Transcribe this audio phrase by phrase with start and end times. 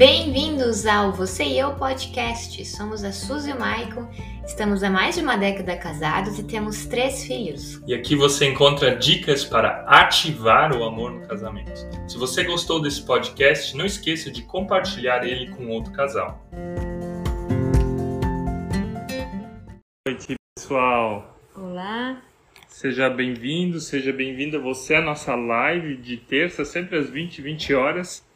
[0.00, 2.64] Bem-vindos ao Você e Eu Podcast.
[2.64, 4.08] Somos a Suzy e o Maicon,
[4.46, 7.82] estamos há mais de uma década casados e temos três filhos.
[7.86, 11.86] E aqui você encontra dicas para ativar o amor no casamento.
[12.08, 16.42] Se você gostou desse podcast, não esqueça de compartilhar ele com outro casal.
[20.00, 21.38] Boa noite, pessoal.
[21.54, 22.22] Olá.
[22.68, 28.29] Seja bem-vindo, seja bem-vinda você à nossa live de terça, sempre às 20 20 horas.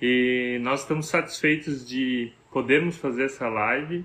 [0.00, 4.04] E nós estamos satisfeitos de podermos fazer essa live.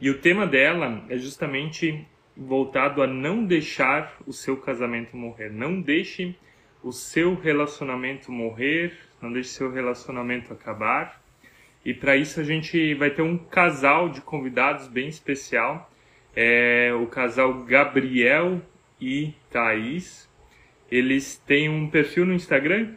[0.00, 2.06] E o tema dela é justamente
[2.36, 5.50] voltado a não deixar o seu casamento morrer.
[5.50, 6.34] Não deixe
[6.82, 11.22] o seu relacionamento morrer, não deixe seu relacionamento acabar.
[11.84, 15.90] E para isso a gente vai ter um casal de convidados bem especial.
[16.36, 18.60] É o casal Gabriel
[19.00, 20.28] e Thaís.
[20.90, 22.94] Eles têm um perfil no Instagram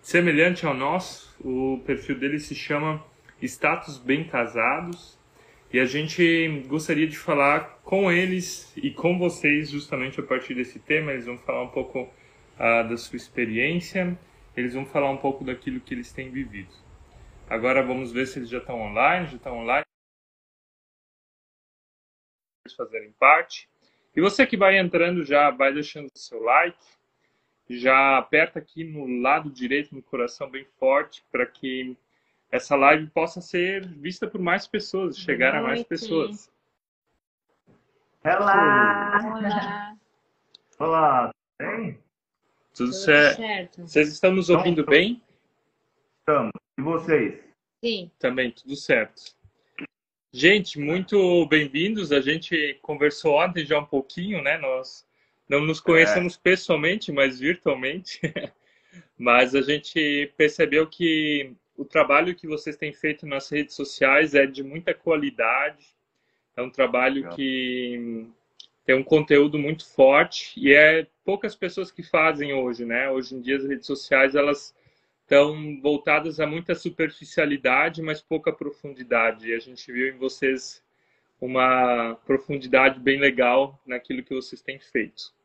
[0.00, 1.27] semelhante ao nosso.
[1.44, 3.04] O perfil deles se chama
[3.40, 5.18] Status Bem Casados.
[5.72, 10.78] E a gente gostaria de falar com eles e com vocês justamente a partir desse
[10.78, 11.12] tema.
[11.12, 14.18] Eles vão falar um pouco uh, da sua experiência,
[14.56, 16.72] eles vão falar um pouco daquilo que eles têm vivido.
[17.48, 19.84] Agora vamos ver se eles já estão online, já estão online.
[22.76, 23.68] Fazerem parte.
[24.16, 26.78] E você que vai entrando já vai deixando o seu like,
[27.68, 31.96] já aperta aqui no lado direito no coração bem forte para que
[32.50, 36.50] essa live possa ser vista por mais pessoas, chegar a mais pessoas.
[38.24, 39.20] Olá!
[39.24, 39.96] Olá.
[40.78, 41.92] Olá, tudo bem?
[41.92, 43.36] Tudo, Tudo certo.
[43.36, 43.80] certo?
[43.82, 45.22] Vocês estão nos ouvindo Então, bem?
[46.20, 46.52] Estamos.
[46.78, 47.40] E vocês?
[47.84, 48.10] Sim.
[48.18, 49.36] Também, tudo certo.
[50.32, 52.12] Gente, muito bem-vindos.
[52.12, 54.58] A gente conversou ontem já um pouquinho, né?
[54.58, 55.07] Nós
[55.48, 58.20] não nos conhecemos pessoalmente, mas virtualmente.
[59.16, 64.46] mas a gente percebeu que o trabalho que vocês têm feito nas redes sociais é
[64.46, 65.86] de muita qualidade.
[66.56, 67.34] É um trabalho Legal.
[67.34, 68.26] que
[68.84, 73.10] tem um conteúdo muito forte e é poucas pessoas que fazem hoje, né?
[73.10, 74.74] Hoje em dia as redes sociais elas
[75.22, 79.48] estão voltadas a muita superficialidade, mas pouca profundidade.
[79.48, 80.82] E a gente viu em vocês
[81.40, 85.37] uma profundidade bem legal naquilo que vocês têm feito.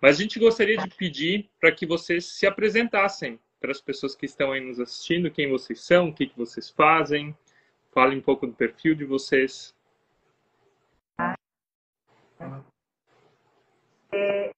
[0.00, 4.26] Mas a gente gostaria de pedir para que vocês se apresentassem para as pessoas que
[4.26, 7.36] estão aí nos assistindo, quem vocês são, o que, que vocês fazem,
[7.92, 9.74] falem um pouco do perfil de vocês.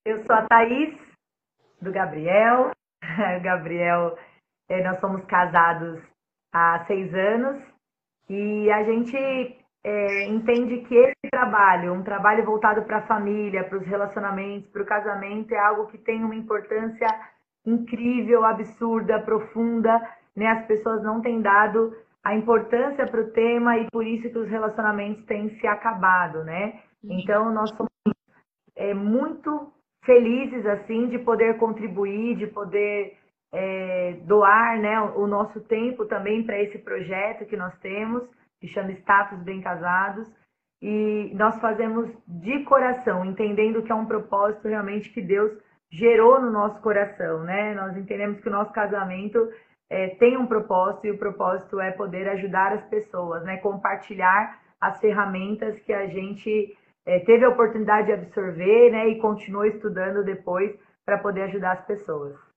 [0.05, 0.95] Eu sou a Thaís,
[1.81, 2.73] do Gabriel.
[3.39, 4.19] O Gabriel,
[4.69, 6.01] eh, nós somos casados
[6.53, 7.63] há seis anos
[8.29, 13.79] e a gente eh, entende que esse trabalho, um trabalho voltado para a família, para
[13.79, 17.09] os relacionamentos, para o casamento, é algo que tem uma importância
[17.65, 20.01] incrível, absurda, profunda.
[20.35, 20.47] Né?
[20.47, 24.49] As pessoas não têm dado a importância para o tema e por isso que os
[24.49, 26.81] relacionamentos têm se acabado, né?
[27.03, 27.91] Então, nós somos
[28.77, 29.73] é, muito
[30.05, 33.17] felizes assim de poder contribuir, de poder
[33.53, 38.23] é, doar né, o nosso tempo também para esse projeto que nós temos,
[38.61, 40.33] que chama Status Bem Casados.
[40.81, 45.53] E nós fazemos de coração, entendendo que é um propósito realmente que Deus
[45.91, 47.75] gerou no nosso coração, né?
[47.75, 49.51] Nós entendemos que o nosso casamento
[49.91, 53.57] é, tem um propósito e o propósito é poder ajudar as pessoas, né?
[53.57, 59.09] Compartilhar as ferramentas que a gente é, teve a oportunidade de absorver, né?
[59.09, 62.48] E continua estudando depois para poder ajudar as pessoas.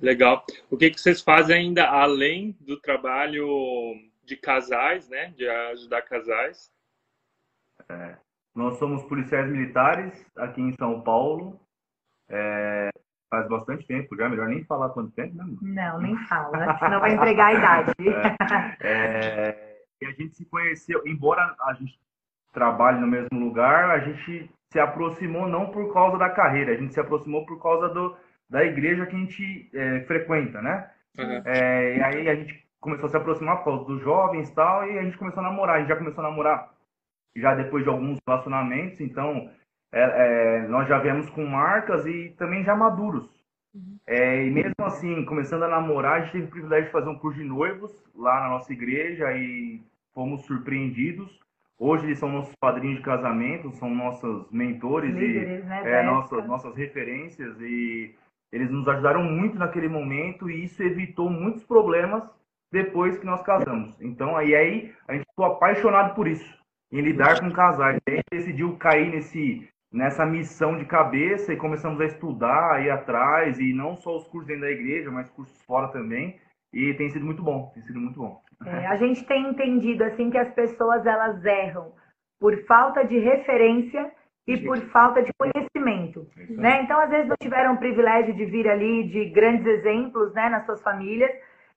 [0.00, 0.44] Legal.
[0.70, 3.46] O que, que vocês fazem ainda além do trabalho
[4.24, 5.32] de casais, né?
[5.36, 6.70] De ajudar casais?
[7.88, 8.16] É,
[8.54, 11.60] nós somos policiais militares aqui em São Paulo.
[12.28, 12.90] É,
[13.30, 15.44] faz bastante tempo já, melhor nem falar quanto tempo, né?
[15.62, 17.92] Não, nem fala, senão vai entregar a idade.
[18.80, 21.98] É, e a gente se conheceu, embora a gente
[22.52, 26.92] trabalhe no mesmo lugar, a gente se aproximou não por causa da carreira, a gente
[26.92, 28.16] se aproximou por causa do,
[28.48, 30.90] da igreja que a gente é, frequenta, né?
[31.18, 31.42] Uhum.
[31.44, 34.86] É, e aí a gente começou a se aproximar por causa dos jovens e tal,
[34.88, 35.76] e a gente começou a namorar.
[35.76, 36.72] A gente já começou a namorar
[37.34, 39.50] já depois de alguns relacionamentos, então
[39.92, 43.36] é, é, nós já viemos com marcas e também já maduros.
[44.06, 47.18] É, e mesmo assim, começando a namorar, a gente teve o privilégio de fazer um
[47.18, 49.82] curso de noivos lá na nossa igreja e
[50.14, 51.38] fomos surpreendidos.
[51.78, 56.46] Hoje eles são nossos padrinhos de casamento, são nossos mentores Líderes, e né, é, nossas,
[56.46, 58.14] nossas referências e
[58.52, 62.22] eles nos ajudaram muito naquele momento e isso evitou muitos problemas
[62.72, 63.94] depois que nós casamos.
[64.00, 66.58] Então aí, aí a gente ficou apaixonado por isso,
[66.92, 67.98] em lidar com casais.
[68.06, 72.80] Aí a gente decidiu cair nesse, nessa missão de cabeça e começamos a estudar, a
[72.80, 76.38] ir atrás, e não só os cursos dentro da igreja, mas cursos fora também.
[76.72, 78.42] e tem sido muito bom, tem sido muito bom.
[78.64, 81.92] É, a gente tem entendido assim que as pessoas elas erram
[82.40, 84.10] por falta de referência
[84.46, 86.82] e por falta de conhecimento, né?
[86.82, 90.64] Então às vezes não tiveram o privilégio de vir ali de grandes exemplos, né, nas
[90.64, 91.30] suas famílias,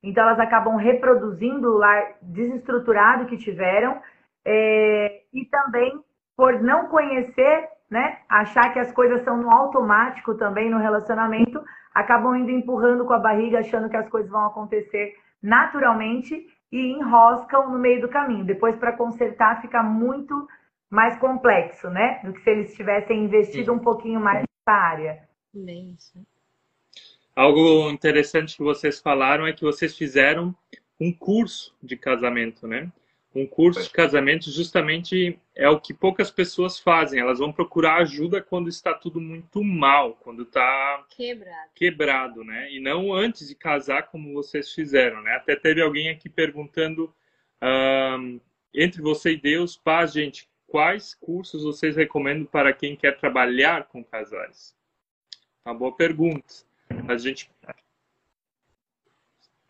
[0.03, 3.99] então elas acabam reproduzindo o lar desestruturado que tiveram
[4.45, 5.99] é, e também
[6.37, 11.61] por não conhecer, né, achar que as coisas são no automático também no relacionamento,
[11.93, 17.69] acabam indo empurrando com a barriga, achando que as coisas vão acontecer naturalmente e enroscam
[17.69, 18.45] no meio do caminho.
[18.45, 20.47] Depois, para consertar, fica muito
[20.89, 22.19] mais complexo, né?
[22.23, 25.29] Do que se eles tivessem investido um pouquinho mais nessa área.
[25.53, 25.95] Bem.
[27.35, 30.55] Algo interessante que vocês falaram é que vocês fizeram
[30.99, 32.91] um curso de casamento, né?
[33.33, 37.19] Um curso de casamento justamente é o que poucas pessoas fazem.
[37.19, 41.69] Elas vão procurar ajuda quando está tudo muito mal, quando está Quebrado.
[41.75, 42.71] quebrado, né?
[42.71, 45.35] E não antes de casar como vocês fizeram, né?
[45.35, 47.13] Até teve alguém aqui perguntando
[47.61, 48.39] ahn,
[48.73, 54.03] entre você e Deus, paz, gente, quais cursos vocês recomendam para quem quer trabalhar com
[54.03, 54.75] casais?
[55.65, 56.53] Uma boa pergunta.
[57.07, 57.51] A gente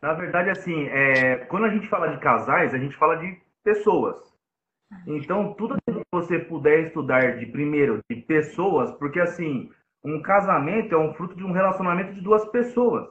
[0.02, 4.34] Na verdade, assim, é, quando a gente fala de casais, a gente fala de pessoas.
[5.06, 9.72] Então, tudo que você puder estudar de primeiro de pessoas, porque assim,
[10.04, 13.08] um casamento é um fruto de um relacionamento de duas pessoas.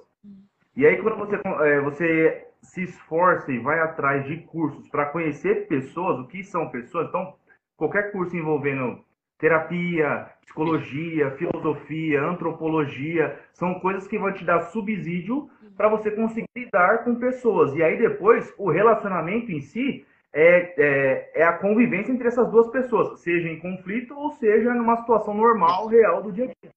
[0.77, 5.69] E aí, quando você, é, você se esforça e vai atrás de cursos para conhecer
[5.69, 7.37] pessoas, o que são pessoas, então,
[7.79, 9.03] qualquer curso envolvendo
[9.39, 17.05] terapia, psicologia, filosofia, antropologia, são coisas que vão te dar subsídio para você conseguir lidar
[17.05, 17.73] com pessoas.
[17.75, 22.69] E aí depois, o relacionamento em si é, é, é a convivência entre essas duas
[22.69, 26.73] pessoas, seja em conflito ou seja numa situação normal, real do dia a dia.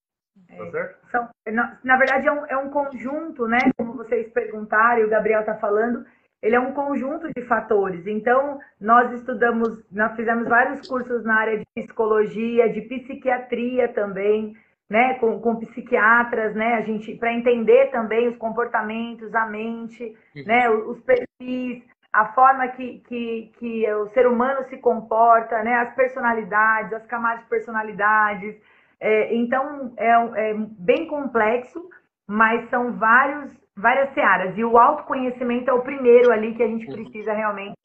[0.55, 1.09] Tá certo?
[1.09, 3.57] São, na, na verdade, é um, é um conjunto, né?
[3.77, 6.05] Como vocês perguntaram e o Gabriel está falando,
[6.41, 8.05] ele é um conjunto de fatores.
[8.07, 14.55] Então, nós estudamos, nós fizemos vários cursos na área de psicologia, de psiquiatria também,
[14.89, 15.13] né?
[15.15, 16.75] Com, com psiquiatras, né?
[16.75, 20.15] A gente para entender também os comportamentos, a mente,
[20.45, 20.69] né?
[20.69, 25.75] Os perfis, a forma que, que, que o ser humano se comporta, né?
[25.75, 28.55] As personalidades, as camadas de personalidades.
[28.99, 31.87] É, então, é, é bem complexo,
[32.27, 33.51] mas são vários,
[33.81, 34.57] várias searas.
[34.57, 37.75] E o autoconhecimento é o primeiro ali que a gente precisa realmente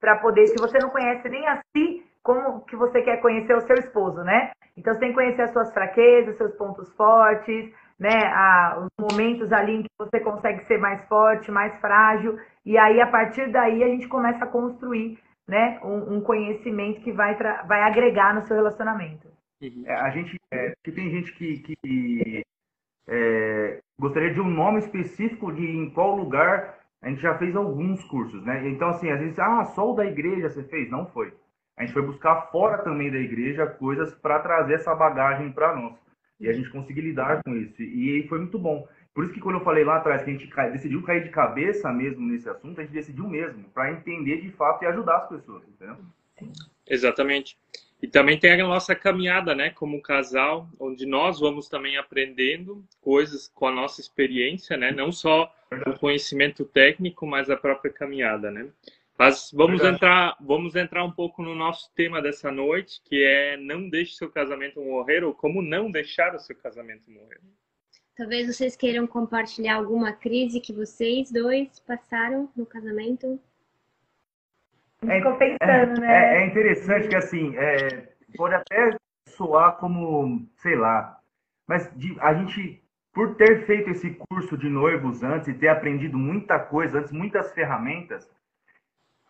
[0.00, 0.46] para poder.
[0.46, 4.22] Se você não conhece nem a si, como que você quer conhecer o seu esposo,
[4.22, 4.50] né?
[4.76, 8.26] Então, você tem que conhecer as suas fraquezas, seus pontos fortes, né?
[8.26, 12.38] A, os momentos ali em que você consegue ser mais forte, mais frágil.
[12.64, 15.78] E aí, a partir daí, a gente começa a construir né?
[15.84, 19.28] um, um conhecimento que vai, vai agregar no seu relacionamento.
[19.62, 22.42] É, a gente, é, que tem gente que, que
[23.08, 28.02] é, gostaria de um nome específico de em qual lugar a gente já fez alguns
[28.04, 28.68] cursos, né?
[28.68, 30.88] Então, assim, às vezes, ah, só o da igreja você fez?
[30.90, 31.32] Não foi.
[31.76, 35.94] A gente foi buscar fora também da igreja coisas para trazer essa bagagem para nós.
[36.38, 37.82] E a gente conseguir lidar com isso.
[37.82, 38.86] E foi muito bom.
[39.14, 41.92] Por isso que quando eu falei lá atrás que a gente decidiu cair de cabeça
[41.92, 45.62] mesmo nesse assunto, a gente decidiu mesmo, para entender de fato e ajudar as pessoas,
[45.68, 45.96] entendeu?
[46.86, 47.56] Exatamente.
[48.02, 53.46] E também tem a nossa caminhada, né, como casal, onde nós vamos também aprendendo coisas
[53.54, 55.54] com a nossa experiência, né, não só
[55.86, 58.68] o conhecimento técnico, mas a própria caminhada, né.
[59.16, 59.96] Mas vamos Verdade.
[59.96, 64.28] entrar, vamos entrar um pouco no nosso tema dessa noite, que é não deixe seu
[64.28, 67.38] casamento morrer ou como não deixar o seu casamento morrer.
[68.16, 73.40] Talvez vocês queiram compartilhar alguma crise que vocês dois passaram no casamento.
[75.08, 76.42] É, Ficou pensando, é, né?
[76.42, 78.96] É, interessante que assim, é, pode até
[79.28, 81.18] soar como, sei lá,
[81.66, 82.82] mas de, a gente,
[83.12, 87.52] por ter feito esse curso de noivos antes e ter aprendido muita coisa antes, muitas
[87.52, 88.30] ferramentas,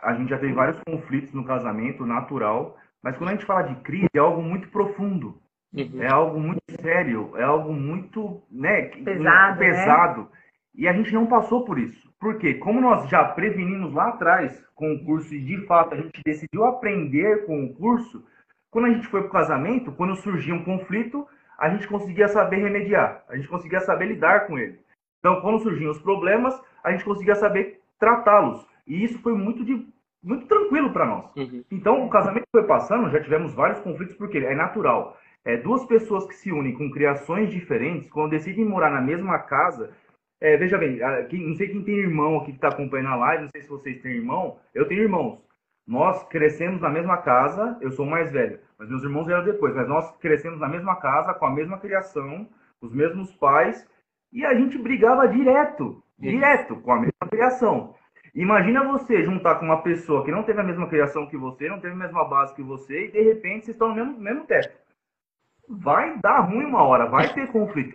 [0.00, 3.74] a gente já teve vários conflitos no casamento, natural, mas quando a gente fala de
[3.82, 5.40] crise, é algo muito profundo.
[5.72, 6.02] Uhum.
[6.02, 9.58] É algo muito sério, é algo muito né, pesado.
[9.58, 10.20] pesado.
[10.22, 10.28] Né?
[10.74, 12.12] E a gente não passou por isso.
[12.20, 12.54] Por quê?
[12.54, 16.64] Como nós já prevenimos lá atrás com o curso e de fato a gente decidiu
[16.64, 18.26] aprender com o curso,
[18.68, 21.24] quando a gente foi para o casamento, quando surgia um conflito,
[21.56, 24.80] a gente conseguia saber remediar, a gente conseguia saber lidar com ele.
[25.20, 28.66] Então, quando surgiam os problemas, a gente conseguia saber tratá-los.
[28.84, 29.86] E isso foi muito, de,
[30.20, 31.36] muito tranquilo para nós.
[31.36, 31.62] Uhum.
[31.70, 35.16] Então, o casamento foi passando, já tivemos vários conflitos, porque é natural.
[35.44, 39.92] É, duas pessoas que se unem com criações diferentes, quando decidem morar na mesma casa,
[40.42, 43.50] é, veja bem, não sei quem tem irmão aqui que está acompanhando a live, não
[43.50, 45.40] sei se vocês têm irmão, eu tenho irmãos.
[45.86, 49.88] Nós crescemos na mesma casa, eu sou mais velho, mas meus irmãos vieram depois, mas
[49.88, 52.48] nós crescemos na mesma casa, com a mesma criação,
[52.80, 53.88] os mesmos pais,
[54.32, 57.94] e a gente brigava direto, direto, com a mesma criação.
[58.34, 61.78] Imagina você juntar com uma pessoa que não teve a mesma criação que você, não
[61.78, 64.76] teve a mesma base que você, e de repente vocês estão no mesmo, mesmo teto.
[65.68, 67.94] Vai dar ruim uma hora, vai ter conflito.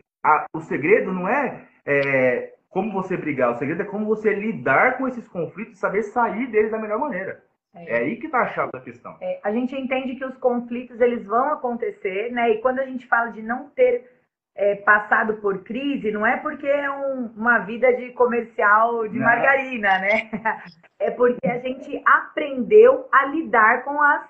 [0.53, 5.07] o segredo não é, é como você brigar, o segredo é como você lidar com
[5.07, 7.43] esses conflitos e saber sair deles da melhor maneira.
[7.73, 9.15] É, é aí que está a chave da questão.
[9.21, 12.51] É, a gente entende que os conflitos eles vão acontecer, né?
[12.51, 14.09] E quando a gente fala de não ter
[14.55, 19.25] é, passado por crise, não é porque é um, uma vida de comercial de não.
[19.25, 20.29] margarina, né?
[20.99, 24.27] É porque a gente aprendeu a lidar com as,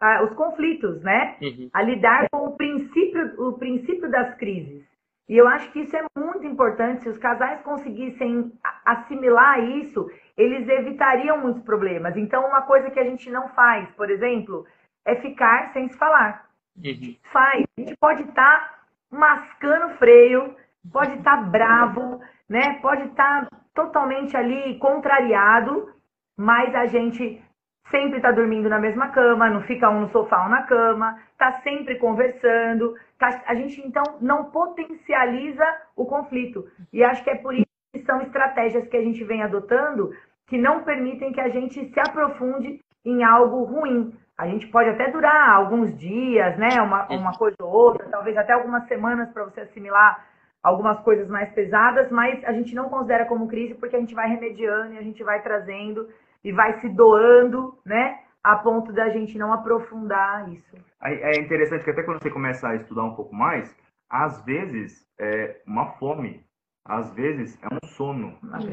[0.00, 1.36] a, os conflitos, né?
[1.40, 1.70] Uhum.
[1.72, 4.87] A lidar com o princípio, o princípio das crises.
[5.28, 7.02] E eu acho que isso é muito importante.
[7.02, 8.52] Se os casais conseguissem
[8.84, 12.16] assimilar isso, eles evitariam muitos problemas.
[12.16, 14.66] Então, uma coisa que a gente não faz, por exemplo,
[15.04, 16.48] é ficar sem se falar.
[16.76, 17.16] Uhum.
[17.30, 17.64] Faz.
[17.76, 18.78] A gente pode estar tá
[19.10, 20.56] mascando freio,
[20.90, 22.78] pode estar tá bravo, né?
[22.80, 25.92] Pode estar tá totalmente ali contrariado,
[26.36, 27.42] mas a gente
[27.90, 31.60] sempre está dormindo na mesma cama, não fica um no sofá ou na cama, está
[31.62, 32.94] sempre conversando.
[33.18, 35.64] Tá, a gente então não potencializa
[35.96, 36.66] o conflito.
[36.92, 40.12] E acho que é por isso que são estratégias que a gente vem adotando
[40.46, 44.14] que não permitem que a gente se aprofunde em algo ruim.
[44.36, 46.80] A gente pode até durar alguns dias, né?
[46.80, 50.26] Uma, uma coisa ou outra, talvez até algumas semanas para você assimilar
[50.62, 54.28] algumas coisas mais pesadas, mas a gente não considera como crise porque a gente vai
[54.28, 56.08] remediando e a gente vai trazendo
[56.44, 58.20] e vai se doando, né?
[58.42, 60.76] A ponto da gente não aprofundar isso.
[61.02, 63.74] É interessante que até quando você começa a estudar um pouco mais,
[64.08, 66.44] às vezes é uma fome,
[66.84, 68.64] às vezes é um sono, às,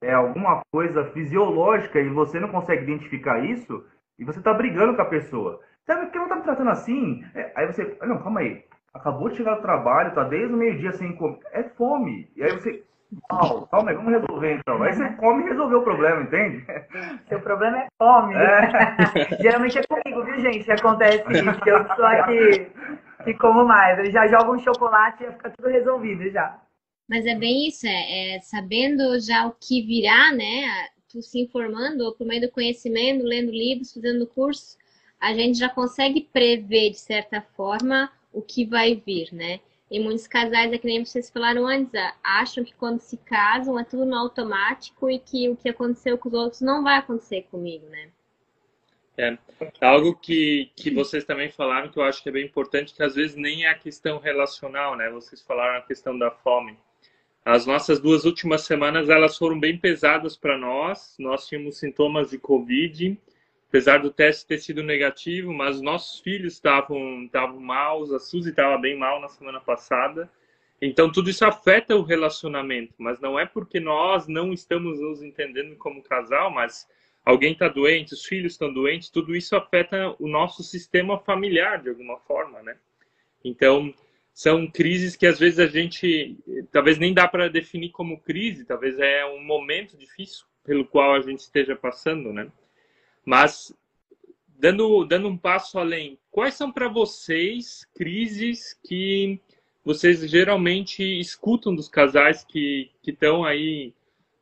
[0.00, 3.84] é alguma coisa fisiológica e você não consegue identificar isso
[4.18, 5.60] e você tá brigando com a pessoa.
[5.84, 7.24] Sabe que não tá me tratando assim?
[7.34, 8.64] É, aí você, não, calma aí.
[8.94, 11.40] Acabou de chegar do trabalho, tá desde o meio-dia sem comer.
[11.50, 12.30] É fome.
[12.36, 12.84] E aí você,
[13.30, 14.82] Mal, calma aí, vamos resolver então.
[14.82, 16.64] Aí você come e resolveu o problema, entende?
[17.28, 18.34] Seu problema é fome.
[18.34, 19.36] É.
[19.42, 20.64] Geralmente é comigo, viu, gente?
[20.64, 22.70] Que acontece isso, que eu sou aqui
[23.24, 23.98] que como mais.
[23.98, 26.60] Ele já joga um chocolate e fica tudo resolvido já.
[27.08, 30.88] Mas é bem isso, é, é sabendo já o que virá, né?
[31.08, 34.78] Tu se informando, ou por meio do conhecimento, lendo livros, fazendo curso,
[35.20, 39.60] a gente já consegue prever, de certa forma, o que vai vir, né?
[39.92, 41.92] E muitos casais, é que nem vocês falaram antes,
[42.24, 46.30] acham que quando se casam é tudo no automático e que o que aconteceu com
[46.30, 48.08] os outros não vai acontecer comigo, né?
[49.18, 49.36] É,
[49.82, 53.16] algo que, que vocês também falaram que eu acho que é bem importante, que às
[53.16, 55.10] vezes nem é a questão relacional, né?
[55.10, 56.78] Vocês falaram a questão da fome.
[57.44, 61.14] As nossas duas últimas semanas, elas foram bem pesadas para nós.
[61.18, 63.20] Nós tínhamos sintomas de Covid,
[63.72, 68.76] apesar do teste ter sido negativo, mas nossos filhos estavam estavam maus, a Suzy estava
[68.76, 70.30] bem mal na semana passada.
[70.80, 75.74] Então tudo isso afeta o relacionamento, mas não é porque nós não estamos nos entendendo
[75.76, 76.86] como casal, mas
[77.24, 81.88] alguém está doente, os filhos estão doentes, tudo isso afeta o nosso sistema familiar de
[81.88, 82.76] alguma forma, né?
[83.42, 83.94] Então
[84.34, 86.36] são crises que às vezes a gente
[86.70, 91.22] talvez nem dá para definir como crise, talvez é um momento difícil pelo qual a
[91.22, 92.52] gente esteja passando, né?
[93.24, 93.74] Mas,
[94.58, 99.40] dando, dando um passo além, quais são para vocês crises que
[99.84, 103.92] vocês geralmente escutam dos casais que estão aí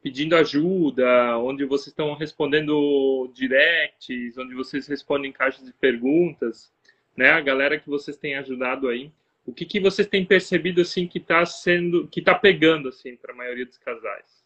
[0.02, 6.72] pedindo ajuda, onde vocês estão respondendo directs, onde vocês respondem caixas de perguntas,
[7.16, 7.30] né?
[7.30, 9.12] A galera que vocês têm ajudado aí.
[9.46, 13.32] O que, que vocês têm percebido assim que está sendo, que está pegando assim para
[13.32, 14.39] a maioria dos casais?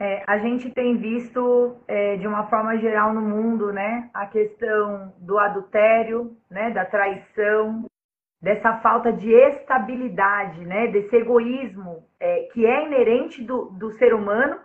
[0.00, 5.12] É, a gente tem visto, é, de uma forma geral no mundo, né, a questão
[5.18, 7.84] do adultério, né, da traição,
[8.40, 14.60] dessa falta de estabilidade, né, desse egoísmo é, que é inerente do, do ser humano,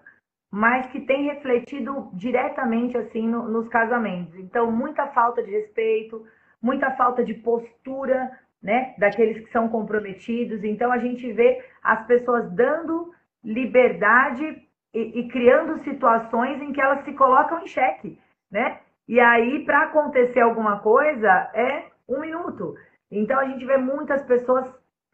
[0.52, 4.36] mas que tem refletido diretamente assim no, nos casamentos.
[4.36, 6.24] Então, muita falta de respeito,
[6.62, 10.64] muita falta de postura, né, daqueles que são comprometidos.
[10.64, 13.12] Então, a gente vê as pessoas dando
[13.44, 14.63] liberdade
[14.94, 18.20] e, e criando situações em que elas se colocam em xeque,
[18.52, 18.80] né?
[19.08, 22.76] E aí, para acontecer alguma coisa, é um minuto.
[23.12, 24.66] Então, a gente vê muitas pessoas,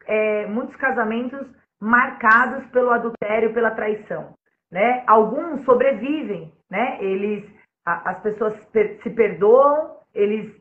[0.06, 1.46] é, muitos casamentos
[1.80, 4.34] marcados pelo adultério, pela traição,
[4.70, 5.02] né?
[5.06, 6.98] Alguns sobrevivem, né?
[7.00, 7.44] Eles,
[7.84, 10.54] a, as pessoas per, se perdoam, eles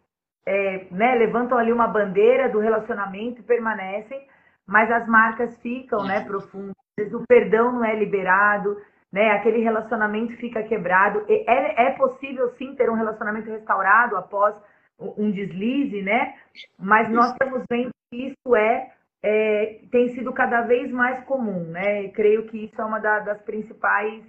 [0.46, 4.28] é, né, levantam ali uma bandeira do relacionamento e permanecem,
[4.66, 6.74] mas as marcas ficam, né, profundas.
[7.14, 8.78] O perdão não é liberado,
[9.12, 9.32] né?
[9.32, 11.26] Aquele relacionamento fica quebrado.
[11.28, 14.56] É, é possível sim ter um relacionamento restaurado após
[15.00, 16.36] um deslize, né?
[16.78, 22.04] Mas nós estamos vendo que isso é é, tem sido cada vez mais comum, né?
[22.04, 24.24] E creio que isso é uma da, das principais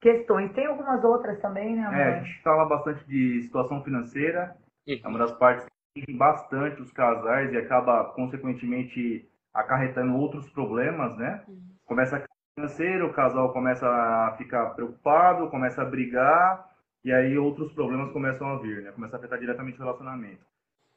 [0.00, 0.52] questões.
[0.52, 1.82] Tem algumas outras também, né?
[1.82, 1.98] Amor?
[1.98, 4.54] É, a gente fala bastante de situação financeira,
[4.86, 11.16] é uma das partes que tem bastante os casais e acaba, consequentemente, acarretando outros problemas,
[11.16, 11.42] né?
[11.86, 16.70] Começa a financeiro, o casal começa a ficar preocupado, começa a brigar,
[17.04, 18.92] e aí outros problemas começam a vir, né?
[18.92, 20.44] Começa a afetar diretamente o relacionamento.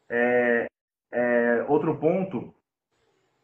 [0.09, 0.67] É,
[1.11, 2.53] é, outro ponto,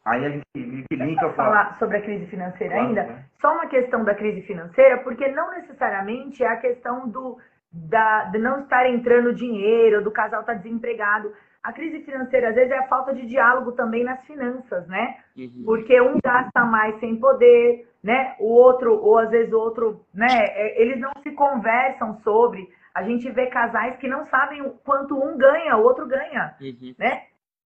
[0.04, 0.44] aí a gente
[0.92, 1.30] linka...
[1.32, 3.02] falar sobre a crise financeira claro, ainda?
[3.02, 3.24] Né?
[3.40, 7.38] Só uma questão da crise financeira, porque não necessariamente é a questão do,
[7.70, 11.34] da, de não estar entrando dinheiro, do casal estar tá desempregado.
[11.64, 15.16] A crise financeira, às vezes, é a falta de diálogo também nas finanças, né?
[15.34, 15.62] Uhum.
[15.64, 18.36] Porque um gasta mais sem poder, né?
[18.38, 20.26] O outro, ou às vezes o outro, né?
[20.28, 22.68] É, eles não se conversam sobre.
[22.94, 26.94] A gente vê casais que não sabem quanto um ganha, o outro ganha, uhum.
[26.98, 27.22] né?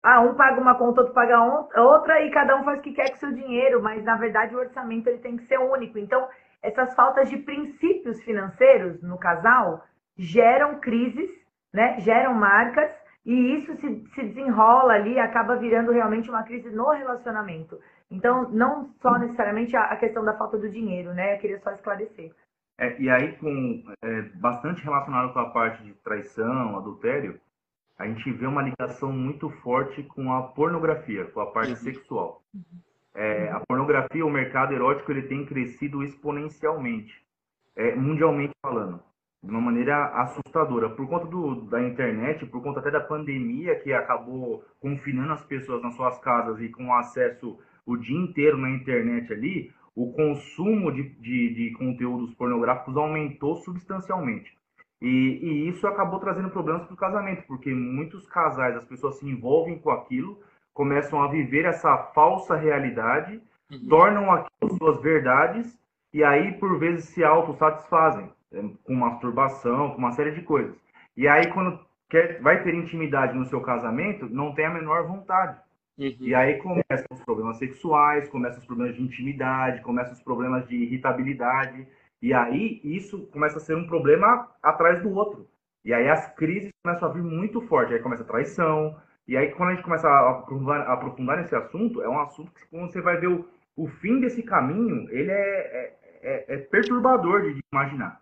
[0.03, 1.41] Ah, um paga uma conta, outro paga
[1.81, 4.53] outra e cada um faz o que quer com o seu dinheiro, mas na verdade
[4.53, 5.97] o orçamento ele tem que ser único.
[5.97, 6.27] Então,
[6.61, 9.85] essas faltas de princípios financeiros no casal
[10.17, 11.31] geram crises,
[11.73, 11.97] né?
[12.01, 12.91] Geram marcas
[13.25, 17.79] e isso se, se desenrola ali, acaba virando realmente uma crise no relacionamento.
[18.11, 21.35] Então, não só necessariamente a, a questão da falta do dinheiro, né?
[21.35, 22.31] Eu queria só esclarecer.
[22.77, 27.39] É, e aí, com é, bastante relacionado com a parte de traição, adultério,
[27.97, 31.77] a gente vê uma ligação muito forte com a pornografia, com a parte uhum.
[31.77, 32.43] sexual.
[33.15, 37.25] É, a pornografia, o mercado erótico, ele tem crescido exponencialmente,
[37.75, 39.01] é, mundialmente falando
[39.45, 40.89] de uma maneira assustadora.
[40.89, 45.81] Por conta do, da internet, por conta até da pandemia que acabou confinando as pessoas
[45.83, 51.03] nas suas casas e com acesso o dia inteiro na internet ali, o consumo de,
[51.03, 54.57] de, de conteúdos pornográficos aumentou substancialmente.
[54.99, 59.29] E, e isso acabou trazendo problemas para o casamento, porque muitos casais, as pessoas se
[59.29, 60.39] envolvem com aquilo,
[60.73, 63.39] começam a viver essa falsa realidade,
[63.71, 63.87] uhum.
[63.87, 65.77] tornam aquilo suas verdades,
[66.11, 68.29] e aí, por vezes, se autossatisfazem
[68.83, 70.75] com masturbação, com uma série de coisas.
[71.15, 71.79] E aí, quando
[72.09, 75.57] quer, vai ter intimidade no seu casamento, não tem a menor vontade.
[75.97, 76.13] Uhum.
[76.19, 80.75] E aí começam os problemas sexuais, começam os problemas de intimidade, começam os problemas de
[80.75, 81.87] irritabilidade.
[82.21, 85.47] E aí isso começa a ser um problema atrás do outro.
[85.83, 87.93] E aí as crises começam a vir muito forte.
[87.93, 88.97] Aí começa a traição.
[89.27, 92.51] E aí quando a gente começa a aprofundar, a aprofundar nesse assunto, é um assunto
[92.51, 96.57] que quando você vai ver o, o fim desse caminho, ele é, é, é, é
[96.57, 98.21] perturbador de imaginar.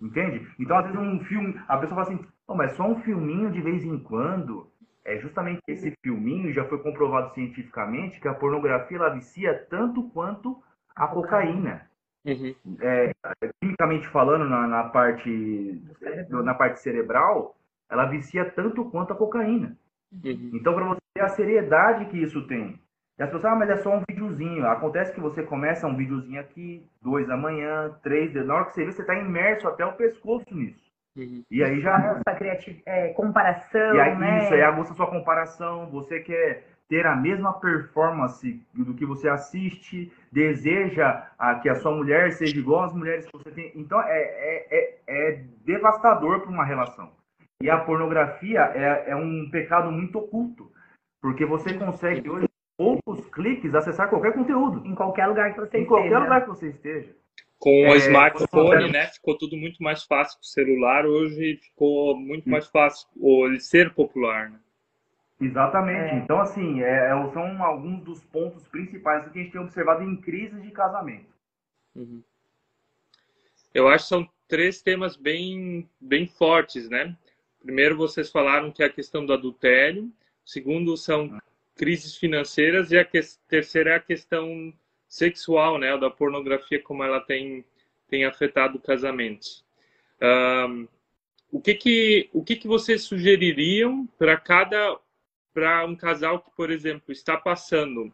[0.00, 0.46] Entende?
[0.58, 3.60] Então, às vezes, um filme, a pessoa fala assim, oh, mas só um filminho de
[3.60, 4.70] vez em quando.
[5.04, 10.62] É justamente esse filminho, já foi comprovado cientificamente, que a pornografia ela vicia tanto quanto
[10.94, 11.88] a cocaína.
[12.26, 12.54] Uhum.
[12.80, 13.10] É,
[13.60, 15.82] quimicamente falando, na, na, parte,
[16.28, 17.56] na parte cerebral,
[17.90, 19.78] ela vicia tanto quanto a cocaína.
[20.12, 20.50] Uhum.
[20.52, 22.78] Então, para você ver a seriedade que isso tem.
[23.18, 24.66] E as pessoas, ah, mas é só um videozinho.
[24.66, 28.84] Acontece que você começa um videozinho aqui, dois da manhã, três, na hora que você
[28.84, 30.88] vê, você está imerso até o pescoço nisso.
[31.16, 31.42] Uhum.
[31.50, 32.22] E aí já.
[32.24, 34.44] Essa criativa, é, comparação, e aí, né?
[34.44, 39.28] Isso, aí aguça a sua comparação, você quer ter a mesma performance do que você
[39.28, 43.72] assiste, deseja a, que a sua mulher seja igual às mulheres que você tem.
[43.74, 47.10] Então é, é, é, é devastador para uma relação.
[47.60, 50.70] E a pornografia é, é um pecado muito oculto.
[51.20, 52.47] Porque você consegue hoje
[52.78, 54.86] poucos cliques acessar qualquer conteúdo.
[54.86, 55.84] Em qualquer lugar que você em esteja.
[55.84, 57.16] Em qualquer lugar que você esteja.
[57.58, 59.08] Com é, o smartphone, né?
[59.08, 61.04] Ficou tudo muito mais fácil com o celular.
[61.04, 64.60] Hoje ficou muito mais fácil ele ser popular, né?
[65.40, 66.14] Exatamente.
[66.14, 66.18] É.
[66.18, 70.16] Então, assim, é, é, são alguns dos pontos principais que a gente tem observado em
[70.16, 71.26] crises de casamento.
[71.96, 72.22] Uhum.
[73.74, 77.16] Eu acho que são três temas bem, bem fortes, né?
[77.60, 80.10] Primeiro, vocês falaram que é a questão do adultério.
[80.44, 81.38] Segundo, são
[81.78, 84.74] crises financeiras e a que, terceira é a questão
[85.08, 87.64] sexual, né, da pornografia como ela tem
[88.08, 89.64] tem afetado casamentos.
[90.20, 90.88] Um,
[91.50, 94.98] o que que o que que vocês sugeririam para cada
[95.54, 98.12] para um casal que, por exemplo, está passando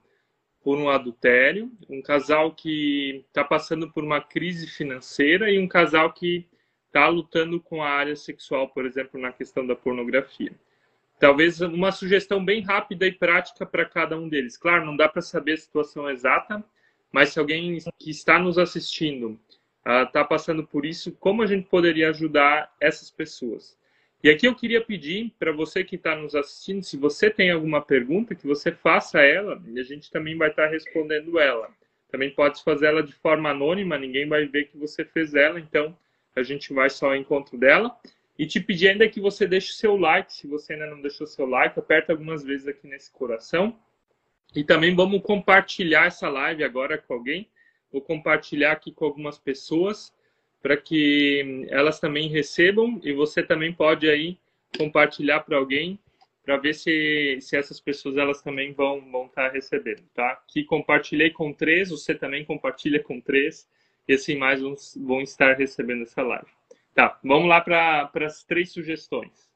[0.62, 6.12] por um adultério, um casal que está passando por uma crise financeira e um casal
[6.12, 6.48] que
[6.86, 10.52] está lutando com a área sexual, por exemplo, na questão da pornografia.
[11.18, 14.56] Talvez uma sugestão bem rápida e prática para cada um deles.
[14.56, 16.64] Claro, não dá para saber a situação exata,
[17.12, 19.38] mas se alguém que está nos assistindo
[19.86, 23.78] está uh, passando por isso, como a gente poderia ajudar essas pessoas?
[24.24, 27.82] E aqui eu queria pedir para você que está nos assistindo, se você tem alguma
[27.82, 31.68] pergunta, que você faça ela e a gente também vai estar tá respondendo ela.
[32.10, 35.94] Também pode fazer ela de forma anônima, ninguém vai ver que você fez ela, então
[36.34, 37.94] a gente vai só ao encontro dela.
[38.38, 41.26] E te pedir ainda que você deixe o seu like, se você ainda não deixou
[41.26, 43.78] seu like, aperta algumas vezes aqui nesse coração.
[44.54, 47.48] E também vamos compartilhar essa live agora com alguém.
[47.92, 50.12] Vou compartilhar aqui com algumas pessoas
[50.60, 54.38] para que elas também recebam e você também pode aí
[54.76, 55.98] compartilhar para alguém
[56.42, 60.42] para ver se, se essas pessoas elas também vão vão estar tá recebendo, tá?
[60.48, 63.68] Que compartilhei com três, você também compartilha com três
[64.08, 66.48] e assim mais uns vão estar recebendo essa live.
[66.94, 69.50] Tá, vamos lá para as três sugestões.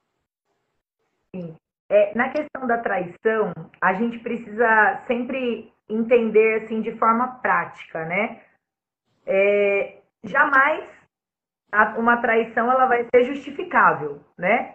[1.34, 1.54] Sim.
[1.90, 8.42] É, na questão da traição, a gente precisa sempre entender assim de forma prática, né?
[9.24, 10.98] É, jamais
[11.96, 14.74] uma traição ela vai ser justificável, né?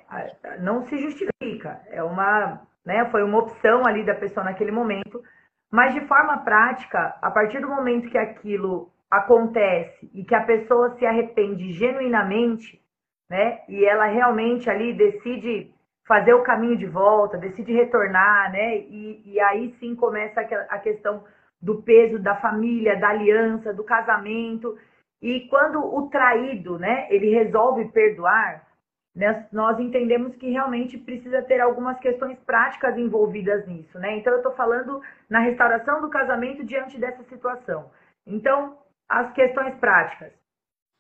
[0.60, 1.82] Não se justifica.
[1.88, 3.06] É uma, né?
[3.10, 5.24] Foi uma opção ali da pessoa naquele momento,
[5.72, 10.96] mas de forma prática, a partir do momento que aquilo acontece e que a pessoa
[10.98, 12.82] se arrepende genuinamente,
[13.30, 13.62] né?
[13.70, 15.72] E ela realmente ali decide
[16.06, 18.78] fazer o caminho de volta, decide retornar, né?
[18.78, 21.24] E, e aí sim começa a questão
[21.62, 24.78] do peso da família, da aliança, do casamento.
[25.22, 28.68] E quando o traído, né, ele resolve perdoar,
[29.16, 34.18] né, nós entendemos que realmente precisa ter algumas questões práticas envolvidas nisso, né?
[34.18, 37.92] Então eu estou falando na restauração do casamento diante dessa situação.
[38.26, 38.78] Então,
[39.20, 40.34] as questões práticas.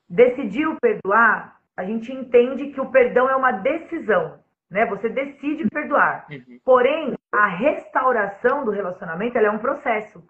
[0.09, 4.87] Decidiu perdoar, a gente entende que o perdão é uma decisão né?
[4.87, 6.25] Você decide perdoar.
[6.31, 6.59] Uhum.
[6.65, 10.27] Porém, a restauração do relacionamento é um processo.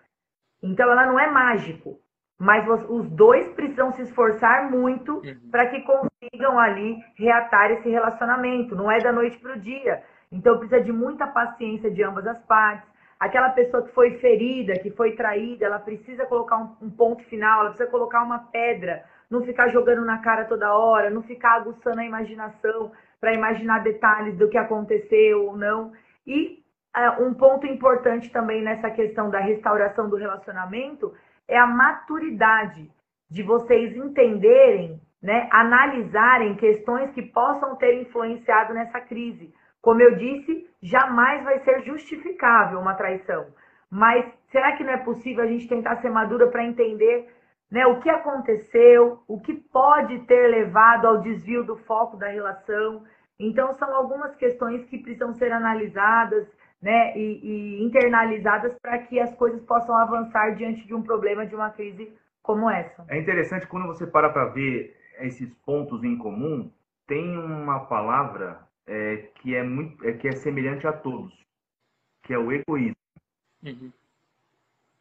[0.62, 1.98] Então, ela não é mágico.
[2.38, 5.50] Mas os dois precisam se esforçar muito uhum.
[5.50, 8.76] para que consigam ali reatar esse relacionamento.
[8.76, 10.04] Não é da noite para o dia.
[10.30, 12.92] Então, precisa de muita paciência de ambas as partes.
[13.24, 17.62] Aquela pessoa que foi ferida, que foi traída, ela precisa colocar um, um ponto final,
[17.62, 22.02] ela precisa colocar uma pedra, não ficar jogando na cara toda hora, não ficar aguçando
[22.02, 25.94] a imaginação para imaginar detalhes do que aconteceu ou não.
[26.28, 26.62] E
[26.98, 31.14] uh, um ponto importante também nessa questão da restauração do relacionamento
[31.48, 32.92] é a maturidade
[33.32, 39.54] de vocês entenderem, né, analisarem questões que possam ter influenciado nessa crise.
[39.84, 43.48] Como eu disse, jamais vai ser justificável uma traição.
[43.92, 47.30] Mas será que não é possível a gente tentar ser madura para entender
[47.70, 53.04] né, o que aconteceu, o que pode ter levado ao desvio do foco da relação.
[53.38, 56.48] Então, são algumas questões que precisam ser analisadas
[56.82, 61.56] né, e, e internalizadas para que as coisas possam avançar diante de um problema, de
[61.56, 63.04] uma crise como essa.
[63.10, 66.72] É interessante quando você para para ver esses pontos em comum,
[67.06, 71.34] tem uma palavra é, que, é muito, é, que é semelhante a todos,
[72.24, 72.96] que é o egoísmo.
[73.64, 73.92] Uhum.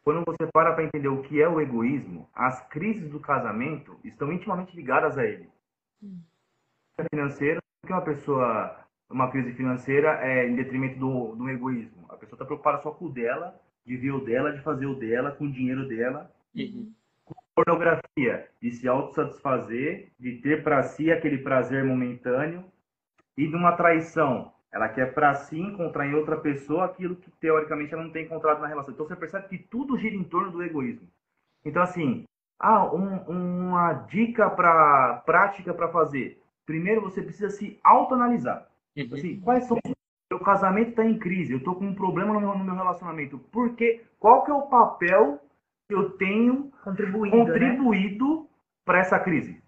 [0.04, 4.32] Quando você para para entender o que é o egoísmo, as crises do casamento estão
[4.32, 5.48] intimamente ligadas a ele.
[6.02, 6.18] Hum.
[7.10, 12.04] Financeiro, porque uma pessoa, uma crise financeira é em detrimento do, do egoísmo.
[12.08, 14.94] A pessoa está preocupada só com o dela, de ver o dela, de fazer o
[14.96, 16.30] dela, com o dinheiro dela.
[16.54, 16.92] Uhum.
[17.24, 22.64] Com pornografia, de se autossatisfazer, de ter para si aquele prazer momentâneo.
[23.36, 27.92] E de uma traição, ela quer para si encontrar em outra pessoa aquilo que teoricamente
[27.92, 28.92] ela não tem encontrado na relação.
[28.92, 31.08] Então você percebe que tudo gira em torno do egoísmo.
[31.64, 32.24] Então assim,
[32.58, 36.40] ah, um, uma dica para prática para fazer.
[36.64, 38.68] Primeiro você precisa se autoanalisar.
[38.96, 39.08] Uhum.
[39.12, 39.78] Assim, quais são
[40.32, 43.38] meu casamento está em crise, eu estou com um problema no meu, no meu relacionamento.
[43.38, 44.02] Por quê?
[44.18, 45.38] Qual que é o papel
[45.86, 47.44] que eu tenho contribuído, né?
[47.44, 48.46] contribuído né?
[48.82, 49.62] para essa crise?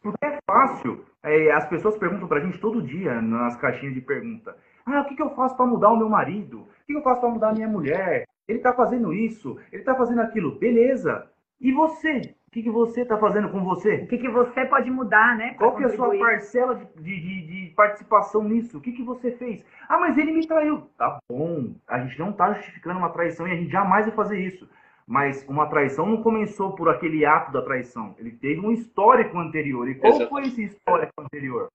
[0.00, 1.04] Porque é fácil.
[1.22, 4.56] É, as pessoas perguntam pra gente todo dia nas caixinhas de pergunta.
[4.84, 6.60] Ah, o que, que eu faço para mudar o meu marido?
[6.60, 8.24] O que, que eu faço para mudar a minha mulher?
[8.48, 10.58] Ele tá fazendo isso, ele tá fazendo aquilo.
[10.58, 11.30] Beleza.
[11.60, 12.34] E você?
[12.48, 13.96] O que, que você tá fazendo com você?
[13.96, 15.54] O que, que você pode mudar, né?
[15.54, 18.78] Qual que é a sua parcela de, de, de, participação nisso?
[18.78, 19.64] O que, que você fez?
[19.88, 20.82] Ah, mas ele me traiu.
[20.98, 21.74] Tá bom.
[21.86, 24.68] A gente não tá justificando uma traição e a gente jamais vai fazer isso.
[25.06, 28.14] Mas uma traição não começou por aquele ato da traição.
[28.18, 29.88] Ele teve um histórico anterior.
[29.88, 30.30] E qual Exato.
[30.30, 31.68] foi esse histórico anterior?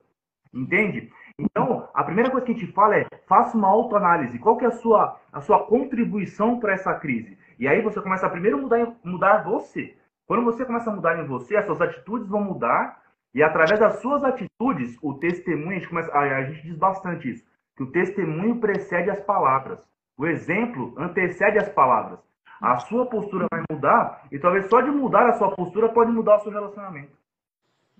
[0.53, 1.11] Entende?
[1.37, 4.39] Então, a primeira coisa que a gente fala é faça uma autoanálise.
[4.39, 7.37] Qual que é a sua, a sua contribuição para essa crise?
[7.59, 9.95] E aí você começa a primeiro mudar, mudar você.
[10.25, 13.03] Quando você começa a mudar em você, as suas atitudes vão mudar.
[13.33, 17.29] E através das suas atitudes, o testemunho, a gente, começa, a, a gente diz bastante
[17.29, 19.79] isso, que o testemunho precede as palavras.
[20.17, 22.19] O exemplo antecede as palavras.
[22.61, 26.37] A sua postura vai mudar e talvez só de mudar a sua postura pode mudar
[26.37, 27.11] o seu relacionamento.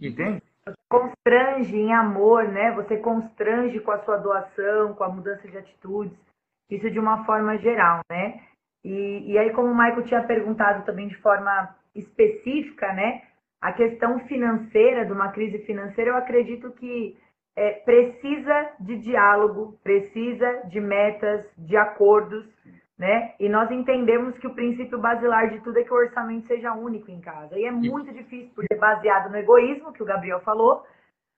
[0.01, 0.41] Entende?
[0.89, 2.71] Constrange em amor, né?
[2.71, 6.17] Você constrange com a sua doação, com a mudança de atitudes.
[6.69, 8.41] Isso de uma forma geral, né?
[8.83, 13.23] E, e aí, como o Michael tinha perguntado também de forma específica, né?
[13.61, 17.17] A questão financeira, de uma crise financeira, eu acredito que
[17.55, 22.45] é, precisa de diálogo, precisa de metas, de acordos
[22.97, 23.33] né?
[23.39, 27.11] E nós entendemos que o princípio basilar de tudo é que o orçamento seja único
[27.11, 27.57] em casa.
[27.57, 30.85] E é muito difícil, porque é baseado no egoísmo, que o Gabriel falou.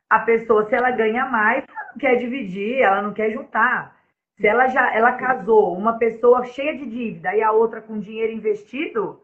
[0.09, 3.97] A pessoa, se ela ganha mais, ela não quer dividir, ela não quer juntar.
[4.39, 8.31] Se ela já ela casou, uma pessoa cheia de dívida e a outra com dinheiro
[8.31, 9.19] investido,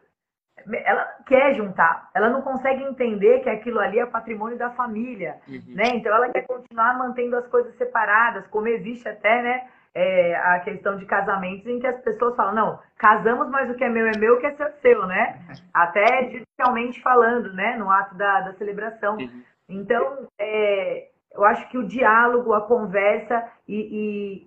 [0.72, 2.10] ela quer juntar.
[2.16, 5.62] Ela não consegue entender que aquilo ali é patrimônio da família, uhum.
[5.68, 5.90] né?
[5.94, 9.68] Então ela quer continuar mantendo as coisas separadas, como existe até, né?
[9.96, 13.84] É, a questão de casamentos em que as pessoas falam, não, casamos, mas o que
[13.84, 15.40] é meu é meu, o que é seu é seu, né?
[15.74, 17.78] Até judicialmente falando, né?
[17.78, 19.18] No ato da, da celebração.
[19.18, 19.44] Uhum.
[19.70, 23.76] Então, é, eu acho que o diálogo, a conversa e,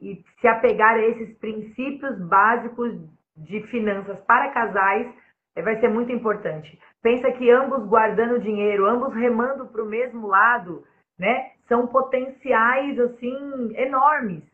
[0.03, 2.93] e, e se apegar a esses princípios básicos
[3.37, 5.07] de finanças para casais
[5.55, 6.79] é, vai ser muito importante.
[7.03, 10.85] Pensa que ambos guardando dinheiro, ambos remando para o mesmo lado,
[11.19, 11.53] né?
[11.69, 14.45] São potenciais assim enormes,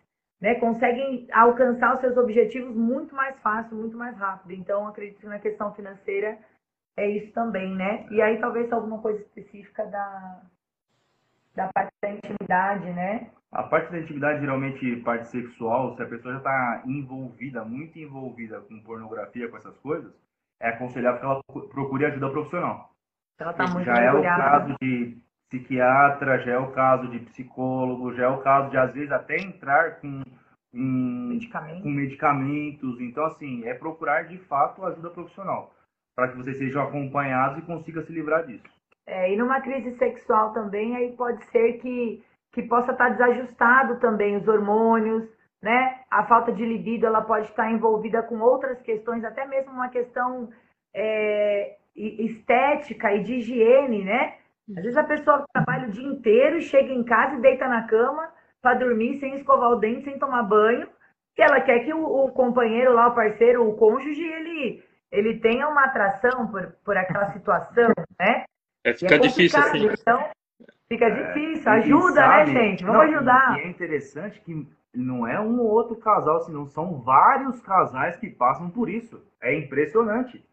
[0.42, 0.56] né?
[0.56, 4.52] Conseguem alcançar os seus objetivos muito mais fácil, muito mais rápido.
[4.52, 6.36] Então, acredito que na questão financeira
[6.96, 8.06] é isso também, né?
[8.10, 10.42] E aí talvez alguma coisa específica da
[11.54, 13.30] da parte da intimidade, né?
[13.52, 18.60] A parte da intimidade, geralmente parte sexual, se a pessoa já está envolvida, muito envolvida
[18.62, 20.10] com pornografia, com essas coisas,
[20.58, 22.90] é aconselhável que ela procure ajuda profissional.
[23.38, 25.18] Ela tá muito já é o caso de
[25.52, 29.36] psiquiatra, já é o caso de psicólogo, já é o caso de, às vezes, até
[29.36, 30.22] entrar com,
[30.72, 31.82] Medicamento.
[31.82, 33.00] com medicamentos.
[33.00, 35.74] Então, assim, é procurar, de fato, ajuda profissional,
[36.16, 38.64] para que vocês sejam acompanhados e consiga se livrar disso.
[39.06, 44.36] É, e numa crise sexual também, aí pode ser que, que possa estar desajustado também
[44.36, 45.28] os hormônios,
[45.60, 46.00] né?
[46.10, 50.48] A falta de libido, ela pode estar envolvida com outras questões, até mesmo uma questão
[50.94, 54.36] é, estética e de higiene, né?
[54.70, 58.30] Às vezes a pessoa trabalha o dia inteiro, chega em casa e deita na cama
[58.60, 60.88] para dormir sem escovar o dente, sem tomar banho,
[61.34, 65.68] que ela quer que o, o companheiro lá, o parceiro, o cônjuge, ele, ele tenha
[65.68, 68.44] uma atração por, por aquela situação, né?
[68.84, 69.86] É, fica é difícil assim.
[69.86, 70.30] Então,
[70.88, 71.70] fica difícil.
[71.70, 72.84] Ajuda, né, sabe, né, gente?
[72.84, 73.58] Vamos não, ajudar.
[73.58, 78.28] E é interessante que não é um ou outro casal, senão são vários casais que
[78.28, 79.22] passam por isso.
[79.40, 80.44] É impressionante.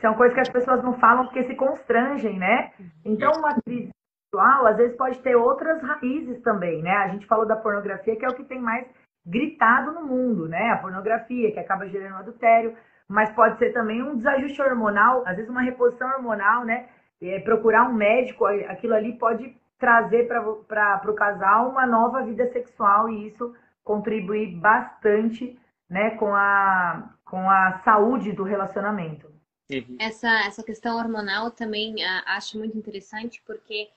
[0.00, 2.72] São coisas que as pessoas não falam porque se constrangem, né?
[3.04, 3.90] Então, uma crise
[4.24, 6.92] sexual, às vezes, pode ter outras raízes também, né?
[6.92, 8.86] A gente falou da pornografia, que é o que tem mais
[9.24, 10.70] gritado no mundo, né?
[10.70, 12.76] A pornografia, que acaba gerando adultério,
[13.08, 16.88] mas pode ser também um desajuste hormonal, às vezes uma reposição hormonal, né?
[17.20, 23.08] é, procurar um médico, aquilo ali pode trazer para o casal uma nova vida sexual
[23.08, 23.54] e isso
[23.84, 29.30] contribuir bastante né, com, a, com a saúde do relacionamento.
[29.70, 29.96] Uhum.
[29.98, 33.88] Essa, essa questão hormonal também uh, acho muito interessante porque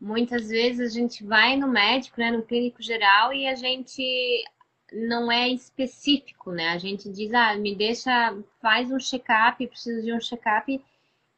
[0.00, 4.44] muitas vezes a gente vai no médico, né, no clínico geral e a gente
[4.92, 6.68] não é específico, né?
[6.70, 10.82] A gente diz, ah, me deixa, faz um check-up, preciso de um check-up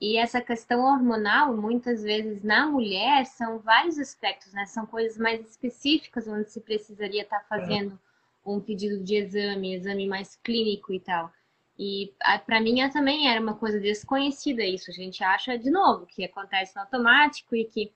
[0.00, 4.66] e essa questão hormonal, muitas vezes na mulher, são vários aspectos, né?
[4.66, 7.98] São coisas mais específicas onde se precisaria estar fazendo
[8.44, 11.32] um pedido de exame, exame mais clínico e tal.
[11.78, 12.12] E
[12.46, 14.90] para mim também era uma coisa desconhecida isso.
[14.90, 17.92] A gente acha de novo que acontece no automático e que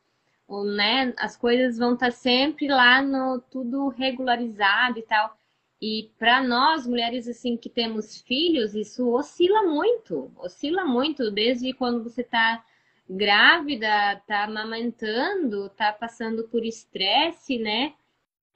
[0.75, 5.37] né, as coisas vão estar sempre lá no tudo regularizado e tal.
[5.81, 12.03] E para nós, mulheres assim que temos filhos, isso oscila muito, oscila muito, desde quando
[12.03, 12.65] você está
[13.09, 17.95] grávida, está amamentando, está passando por estresse, né?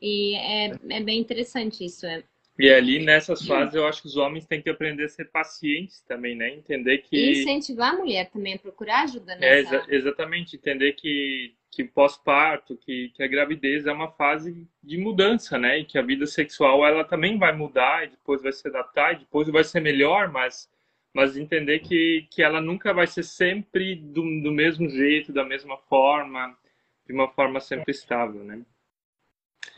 [0.00, 2.04] E é, é bem interessante isso.
[2.06, 2.24] É.
[2.62, 6.01] E ali nessas fases eu acho que os homens têm que aprender a ser pacientes
[6.03, 6.48] também, né?
[6.51, 7.16] Entender que.
[7.16, 9.46] E incentivar a mulher também a procurar ajuda nessa.
[9.46, 14.96] É, exa exatamente, entender que que pós-parto, que, que a gravidez é uma fase de
[14.96, 15.79] mudança, né?
[15.79, 19.20] E que a vida sexual ela também vai mudar e depois vai se adaptar e
[19.20, 20.70] depois vai ser melhor, mas
[21.12, 25.77] mas entender que, que ela nunca vai ser sempre do, do mesmo jeito, da mesma
[25.77, 26.57] forma,
[27.07, 28.62] de uma forma sempre estável, né?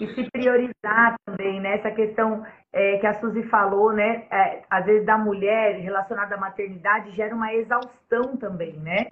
[0.01, 1.77] E se priorizar também, né?
[1.77, 4.26] Essa questão é, que a Suzy falou, né?
[4.30, 9.06] É, às vezes da mulher relacionada à maternidade gera uma exaustão também, né?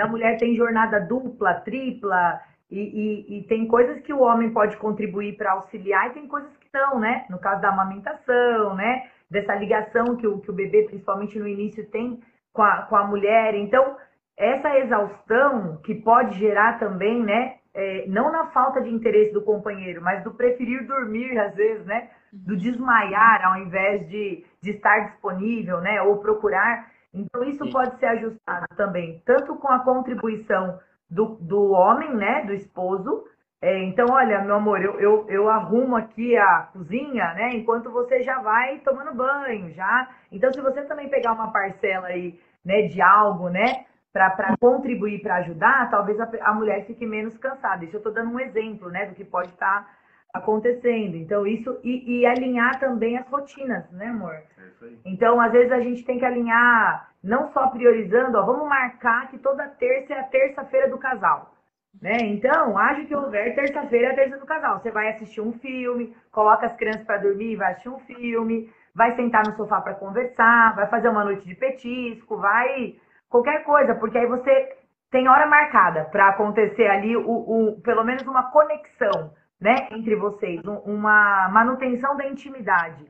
[0.00, 4.76] da mulher tem jornada dupla, tripla, e, e, e, tem coisas que o homem pode
[4.78, 7.26] contribuir para auxiliar e tem coisas que não, né?
[7.28, 9.10] No caso da amamentação, né?
[9.28, 13.04] Dessa ligação que o, que o bebê, principalmente no início, tem com a, com a
[13.04, 13.54] mulher.
[13.56, 13.96] Então,
[14.36, 17.56] essa exaustão que pode gerar também, né?
[17.74, 22.10] É, não na falta de interesse do companheiro, mas do preferir dormir, às vezes, né?
[22.32, 26.02] Do desmaiar ao invés de, de estar disponível, né?
[26.02, 27.72] Ou procurar então, isso Sim.
[27.72, 30.78] pode ser ajustado também, tanto com a contribuição
[31.10, 33.24] do, do homem, né, do esposo,
[33.62, 37.50] É, então, olha, meu amor, eu, eu, eu arrumo aqui a cozinha, né?
[37.54, 40.08] Enquanto você já vai tomando banho, já.
[40.32, 45.36] Então, se você também pegar uma parcela aí, né, de algo, né, para contribuir, para
[45.36, 47.84] ajudar, talvez a, a, mulher fique menos cansada.
[47.84, 49.90] Isso eu estou dando um exemplo, né, do que pode estar tá
[50.34, 51.16] acontecendo.
[51.16, 54.34] Então, isso e, e, alinhar também as rotinas, né, amor?
[54.34, 59.28] É então, às vezes a gente tem que alinhar, não só priorizando, ó, vamos marcar
[59.28, 61.54] que toda terça é a terça-feira do casal.
[62.00, 62.18] Né?
[62.22, 64.78] Então, haja que houver, terça-feira é a terça do casal.
[64.78, 69.14] Você vai assistir um filme, coloca as crianças para dormir, vai assistir um filme, vai
[69.16, 72.96] sentar no sofá para conversar, vai fazer uma noite de petisco, vai
[73.30, 74.76] qualquer coisa, porque aí você
[75.10, 80.62] tem hora marcada para acontecer ali o, o, pelo menos uma conexão, né, entre vocês,
[80.66, 83.06] um, uma manutenção da intimidade.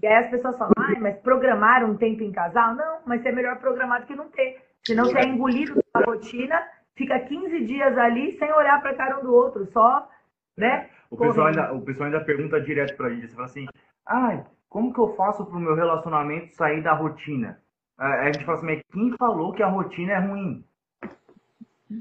[0.00, 2.74] E aí as pessoas falam, ah, mas programar um tempo em casal?
[2.74, 4.62] Não, mas é melhor programar do que não ter.
[4.86, 6.62] Senão você é engolido pela rotina
[6.96, 10.08] fica 15 dias ali sem olhar para a cara um do outro, só,
[10.56, 10.88] né?
[11.10, 13.66] O pessoal, ainda, o pessoal ainda pergunta direto para a gente, você fala assim,
[14.06, 17.60] ai, como que eu faço para o meu relacionamento sair da rotina?
[18.02, 20.64] A gente fala assim, quem falou que a rotina é ruim?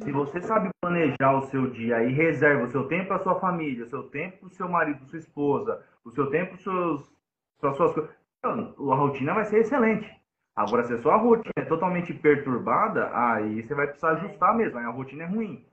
[0.01, 3.83] Se você sabe planejar o seu dia e reserva o seu tempo para sua família,
[3.83, 6.57] o seu tempo para o seu marido, sua esposa, o seu tempo
[7.59, 8.09] para suas coisas,
[8.43, 10.09] a rotina vai ser excelente.
[10.55, 14.79] Agora, se a sua rotina é totalmente perturbada, aí você vai precisar ajustar mesmo.
[14.79, 15.63] Aí a rotina é ruim.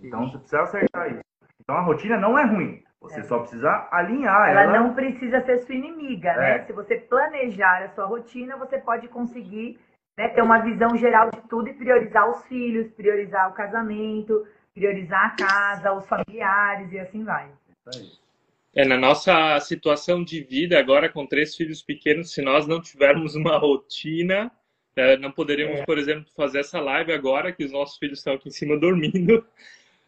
[0.00, 1.22] Então, você precisa acertar isso.
[1.60, 2.82] Então, a rotina não é ruim.
[3.08, 3.22] Você é.
[3.24, 4.62] só precisa alinhar ela.
[4.62, 6.50] Ela não precisa ser sua inimiga, né?
[6.50, 6.58] é.
[6.58, 6.64] né?
[6.64, 9.78] Se você planejar a sua rotina, você pode conseguir
[10.16, 15.26] né, ter uma visão geral de tudo e priorizar os filhos, priorizar o casamento, priorizar
[15.26, 17.50] a casa, os familiares e assim vai.
[17.86, 18.26] Isso aí.
[18.74, 23.34] É, na nossa situação de vida agora com três filhos pequenos, se nós não tivermos
[23.34, 24.52] uma rotina,
[24.94, 25.84] é, não poderíamos, é.
[25.86, 29.46] por exemplo, fazer essa live agora que os nossos filhos estão aqui em cima dormindo.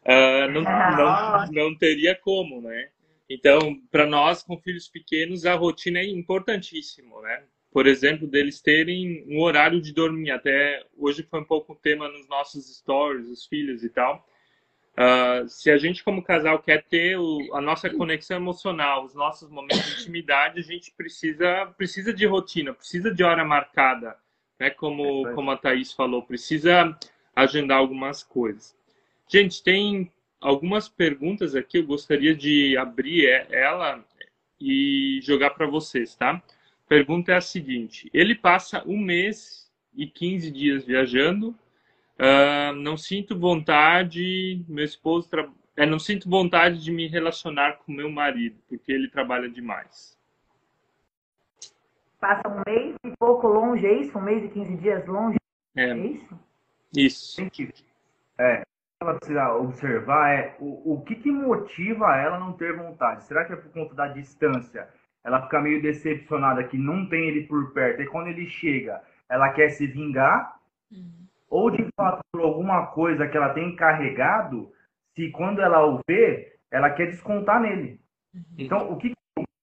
[0.08, 2.88] Uh, não, não, não teria como, né?
[3.28, 7.44] Então, para nós com filhos pequenos, a rotina é importantíssimo, né?
[7.70, 10.30] Por exemplo, deles terem um horário de dormir.
[10.30, 14.26] Até hoje foi um pouco o tema nos nossos stories, os filhos e tal.
[14.94, 19.50] Uh, se a gente, como casal, quer ter o, a nossa conexão emocional, os nossos
[19.50, 24.16] momentos de intimidade, a gente precisa, precisa de rotina, precisa de hora marcada,
[24.58, 24.70] né?
[24.70, 26.98] Como, como a Thaís falou, precisa
[27.36, 28.74] agendar algumas coisas.
[29.28, 30.10] Gente, tem
[30.40, 34.04] algumas perguntas aqui, eu gostaria de abrir ela
[34.60, 36.32] e jogar para vocês, tá?
[36.32, 41.54] A pergunta é a seguinte: ele passa um mês e 15 dias viajando
[42.18, 45.48] Uh, não sinto vontade, meu esposo, tra...
[45.76, 50.18] é, não sinto vontade de me relacionar com meu marido, porque ele trabalha demais.
[52.18, 54.18] Passa um mês e pouco longe, é isso?
[54.18, 55.38] Um mês e 15 dias longe?
[55.76, 56.40] É, é isso?
[56.96, 57.40] Isso.
[58.36, 58.62] É,
[59.00, 63.24] ela precisa observar é o, o que, que motiva ela não ter vontade.
[63.24, 64.88] Será que é por conta da distância?
[65.24, 68.02] Ela fica meio decepcionada que não tem ele por perto.
[68.02, 70.58] E quando ele chega, ela quer se vingar.
[70.90, 71.18] Uhum
[71.50, 74.70] ou de fato por alguma coisa que ela tem carregado,
[75.14, 78.00] se quando ela o vê, ela quer descontar nele.
[78.34, 78.42] Uhum.
[78.58, 79.12] Então, o que,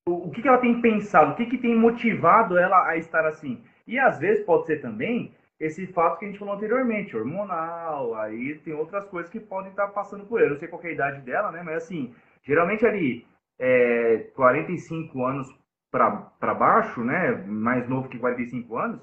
[0.08, 3.64] o, o que ela tem pensado, o que, que tem motivado ela a estar assim?
[3.88, 8.60] E às vezes pode ser também esse fato que a gente falou anteriormente, hormonal, aí
[8.60, 10.50] tem outras coisas que podem estar passando por ele.
[10.50, 11.62] Eu não sei qual é a idade dela, né?
[11.64, 12.14] Mas assim,
[12.44, 13.26] geralmente ali,
[13.58, 15.48] é, 45 anos
[15.92, 17.32] para baixo, né?
[17.48, 19.02] Mais novo que 45 anos,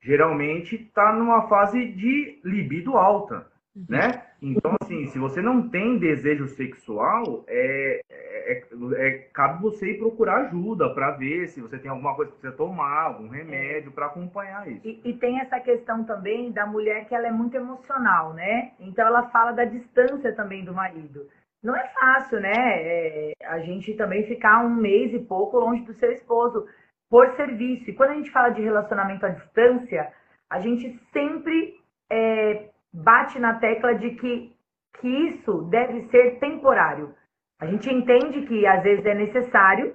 [0.00, 3.50] geralmente está numa fase de libido alta.
[3.88, 4.22] Né?
[4.40, 8.62] Então, assim, se você não tem desejo sexual, é, é, é,
[9.06, 12.50] é cabe você ir procurar ajuda para ver se você tem alguma coisa que você
[12.52, 14.86] tomar, algum remédio para acompanhar isso.
[14.86, 18.72] E, e, tem essa questão também da mulher que ela é muito emocional, né?
[18.80, 21.28] Então ela fala da distância também do marido.
[21.62, 22.54] Não é fácil, né?
[22.54, 26.66] É, a gente também ficar um mês e pouco longe do seu esposo
[27.10, 27.90] por serviço.
[27.90, 30.12] E quando a gente fala de relacionamento à distância,
[30.48, 31.74] a gente sempre
[32.10, 32.68] é,
[33.02, 34.54] bate na tecla de que,
[35.00, 37.14] que isso deve ser temporário.
[37.60, 39.94] A gente entende que às vezes é necessário,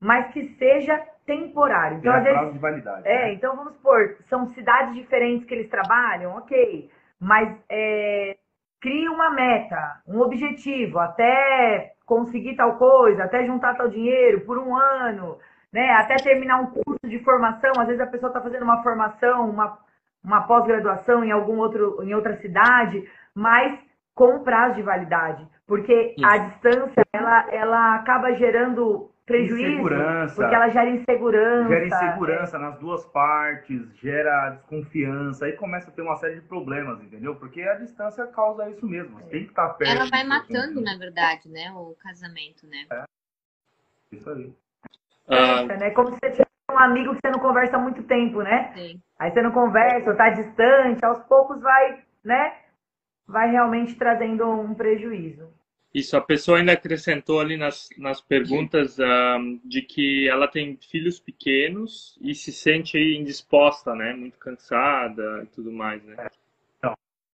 [0.00, 1.98] mas que seja temporário.
[1.98, 3.08] Então, é às vezes, de validade.
[3.08, 3.32] É, né?
[3.32, 6.90] então vamos supor, são cidades diferentes que eles trabalham, ok.
[7.20, 8.36] Mas é,
[8.80, 14.76] cria uma meta, um objetivo, até conseguir tal coisa, até juntar tal dinheiro por um
[14.76, 15.38] ano
[15.72, 15.90] né?
[15.92, 19.78] Até terminar um curso de formação, às vezes a pessoa está fazendo uma formação, uma,
[20.22, 23.78] uma pós-graduação em algum outro, em outra cidade, mas
[24.14, 26.26] com prazo de validade, porque Isso.
[26.26, 29.82] a distância ela, ela acaba gerando prejuízo,
[30.34, 31.68] porque ela gera insegurança.
[31.68, 37.00] Gera insegurança nas duas partes, gera desconfiança, aí começa a ter uma série de problemas,
[37.02, 37.36] entendeu?
[37.36, 39.18] Porque a distância causa isso mesmo.
[39.18, 39.90] Você tem que estar perto.
[39.90, 41.70] Ela vai matando, na verdade, né?
[41.76, 42.86] O casamento, né?
[44.10, 44.52] Isso aí.
[45.28, 45.90] Ah, É, né?
[45.90, 48.72] Como se você tivesse um amigo que você não conversa há muito tempo, né?
[48.74, 49.00] Sim.
[49.18, 52.54] Aí você não conversa, ou tá distante, aos poucos vai, né?
[53.26, 55.48] Vai realmente trazendo um prejuízo.
[55.94, 61.18] Isso, a pessoa ainda acrescentou ali nas, nas perguntas ah, de que ela tem filhos
[61.18, 64.12] pequenos e se sente aí indisposta, né?
[64.12, 66.16] Muito cansada e tudo mais, né?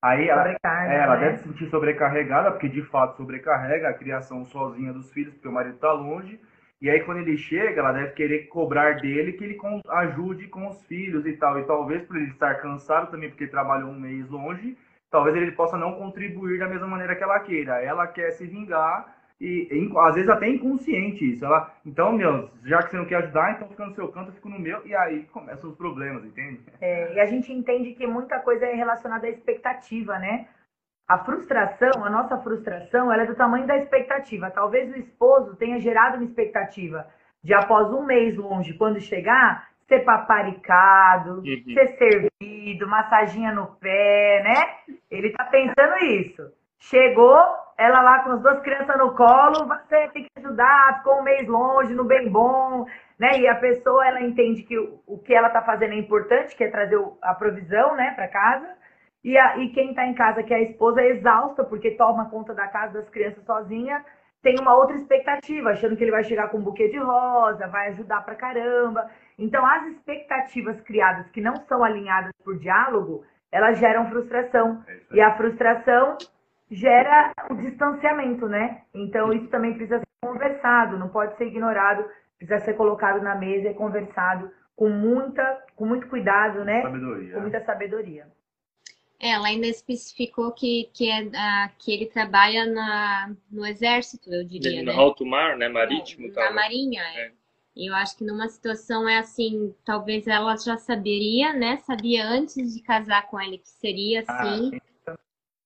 [0.03, 1.27] Aí ela, é, ela né?
[1.27, 5.51] deve se sentir sobrecarregada, porque de fato sobrecarrega a criação sozinha dos filhos, porque o
[5.51, 6.39] marido está longe.
[6.83, 9.57] E aí quando ele chega, ela deve querer cobrar dele que ele
[9.87, 11.57] ajude com os filhos e tal.
[11.57, 14.77] E talvez por ele estar cansado também, porque trabalhou um mês longe,
[15.09, 17.81] talvez ele possa não contribuir da mesma maneira que ela queira.
[17.81, 21.45] Ela quer se vingar e, e, às vezes até inconsciente isso.
[21.45, 24.33] Ela, então, meu, já que você não quer ajudar, então fica no seu canto, eu
[24.33, 24.85] fico no meu.
[24.85, 26.59] E aí começam os problemas, entende?
[26.81, 30.49] É, e a gente entende que muita coisa é relacionada à expectativa, né?
[31.07, 34.49] A frustração, a nossa frustração, ela é do tamanho da expectativa.
[34.49, 37.05] Talvez o esposo tenha gerado uma expectativa
[37.43, 41.73] de após um mês longe, quando chegar, ser paparicado, Uhum.
[41.73, 44.95] ser servido, massaginha no pé, né?
[45.11, 46.51] Ele tá pensando isso.
[46.79, 47.37] Chegou,
[47.77, 51.47] ela lá com as duas crianças no colo, você tem que ajudar, ficou um mês
[51.47, 52.85] longe, no bem bom,
[53.19, 53.39] né?
[53.39, 56.69] E a pessoa, ela entende que o, que ela tá fazendo é importante, que é
[56.69, 58.67] trazer a provisão, né, para casa.
[59.23, 62.29] E, a, e quem tá em casa, que é a esposa, é exausta, porque toma
[62.29, 64.03] conta da casa das crianças sozinha,
[64.41, 67.87] tem uma outra expectativa, achando que ele vai chegar com um buquê de rosa, vai
[67.89, 69.09] ajudar pra caramba.
[69.39, 74.83] Então, as expectativas criadas que não são alinhadas por diálogo, elas geram frustração.
[74.85, 76.17] É E a frustração
[76.69, 78.81] gera o distanciamento, né?
[78.93, 82.03] Então, isso também precisa ser conversado, não pode ser ignorado,
[82.37, 86.81] precisa ser colocado na mesa e conversado com, muita, com muito cuidado, né?
[86.81, 87.33] Sabedoria.
[87.33, 88.27] Com muita sabedoria.
[89.23, 94.43] É, ela ainda especificou que, que, é, ah, que ele trabalha na, no exército, eu
[94.43, 94.93] diria, Ele né?
[94.93, 95.69] no alto mar, né?
[95.69, 96.43] Marítimo e na tal.
[96.43, 96.49] né?
[96.51, 97.27] Marinha, é.
[97.27, 97.31] É.
[97.75, 101.77] E eu acho que numa situação é assim, talvez ela já saberia, né?
[101.77, 104.79] Sabia antes de casar com ele que seria Ah, assim.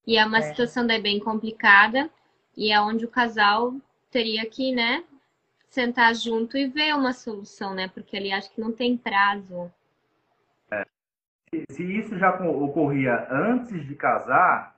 [0.05, 0.41] E é uma É.
[0.43, 2.09] situação daí bem complicada.
[2.55, 3.73] E é onde o casal
[4.11, 5.03] teria que, né?
[5.67, 7.87] Sentar junto e ver uma solução, né?
[7.87, 9.71] Porque ali acho que não tem prazo.
[11.49, 14.75] Se, se isso já co- ocorria antes de casar,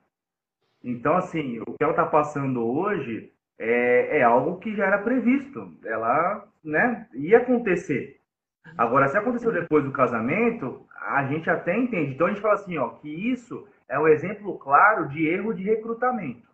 [0.82, 5.74] então assim, o que ela está passando hoje é, é algo que já era previsto.
[5.84, 8.20] Ela, né, ia acontecer.
[8.78, 12.14] Agora, se aconteceu depois do casamento, a gente até entende.
[12.14, 15.64] Então a gente fala assim, ó, que isso é um exemplo claro de erro de
[15.64, 16.48] recrutamento.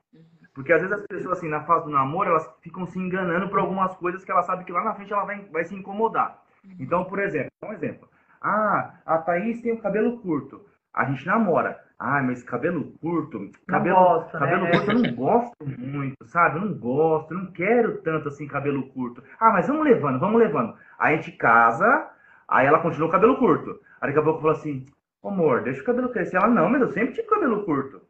[0.55, 3.59] Porque às vezes as pessoas, assim, na fase do namoro, elas ficam se enganando por
[3.59, 6.43] algumas coisas que ela sabe que lá na frente ela vai, vai se incomodar.
[6.81, 8.09] Então, por exemplo, um exemplo.
[8.41, 10.61] Ah, a Thaís tem o cabelo curto.
[10.95, 11.78] A gente namora.
[11.99, 14.41] Ah, mas cabelo curto, cabelo, gosto, né?
[14.41, 16.59] cabelo curto eu não gosto muito, sabe?
[16.59, 19.22] Eu não gosto, eu não quero tanto assim cabelo curto.
[19.41, 20.74] Ah, mas vamos levando, vamos levando.
[20.99, 22.11] Aí a gente casa,
[22.47, 23.80] aí ela continua o cabelo curto.
[24.01, 24.84] Aí daqui a pouco fala assim,
[25.22, 26.37] "Ô, amor, deixa o cabelo crescer.
[26.37, 28.03] Ela, não, mas eu sempre tive cabelo curto.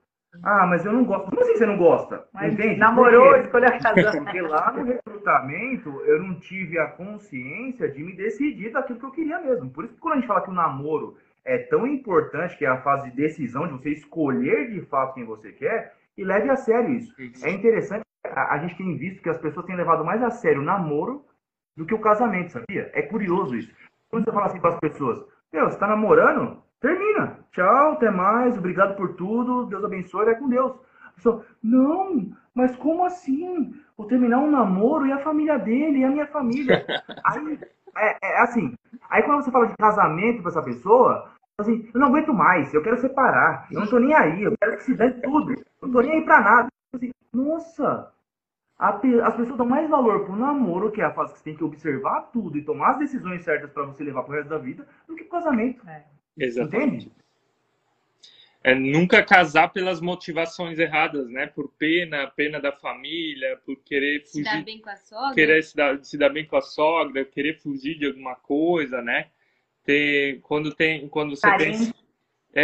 [0.42, 1.30] Ah, mas eu não gosto.
[1.30, 2.26] Como assim você não gosta?
[2.32, 2.78] Mas Entende?
[2.78, 4.24] namorou, escolheu a razão.
[4.24, 9.10] Porque lá no recrutamento eu não tive a consciência de me decidir daquilo que eu
[9.10, 9.70] queria mesmo.
[9.70, 12.68] Por isso que quando a gente fala que o namoro é tão importante, que é
[12.68, 16.56] a fase de decisão, de você escolher de fato quem você quer, e leve a
[16.56, 17.14] sério isso.
[17.44, 20.60] É interessante, a, a gente tem visto que as pessoas têm levado mais a sério
[20.60, 21.24] o namoro
[21.76, 22.90] do que o casamento, sabia?
[22.94, 23.72] É curioso isso.
[24.08, 26.62] Quando você fala assim para as pessoas, meu, você tá namorando?
[26.80, 27.38] Termina.
[27.52, 30.72] Tchau, até mais, obrigado por tudo, Deus abençoe, vai com Deus.
[31.04, 33.74] A pessoa, não, mas como assim?
[33.96, 36.84] Vou terminar um namoro e a família dele e a minha família.
[37.24, 37.58] Aí,
[37.96, 38.74] é, é assim,
[39.08, 42.82] aí quando você fala de casamento para essa pessoa, assim, eu não aguento mais, eu
[42.82, 45.92] quero separar, eu não tô nem aí, eu quero que se dê tudo, eu não
[45.92, 46.68] tô nem aí pra nada.
[46.94, 48.12] Assim, nossa,
[48.78, 51.56] a as pessoas dão mais valor pro namoro, que é a fase que você tem
[51.56, 54.86] que observar tudo e tomar as decisões certas para você levar pro resto da vida,
[55.08, 55.82] do que pro casamento.
[56.38, 57.06] Exatamente.
[57.06, 57.16] Entende?
[58.62, 61.46] É nunca casar pelas motivações erradas, né?
[61.46, 65.34] Por pena, pena da família, por querer Se dá fugir, bem com a sogra.
[65.34, 69.28] querer se dar, se dar bem com a sogra, querer fugir de alguma coisa, né?
[69.84, 71.92] Ter, quando tem, quando você Carência.
[71.92, 72.06] tem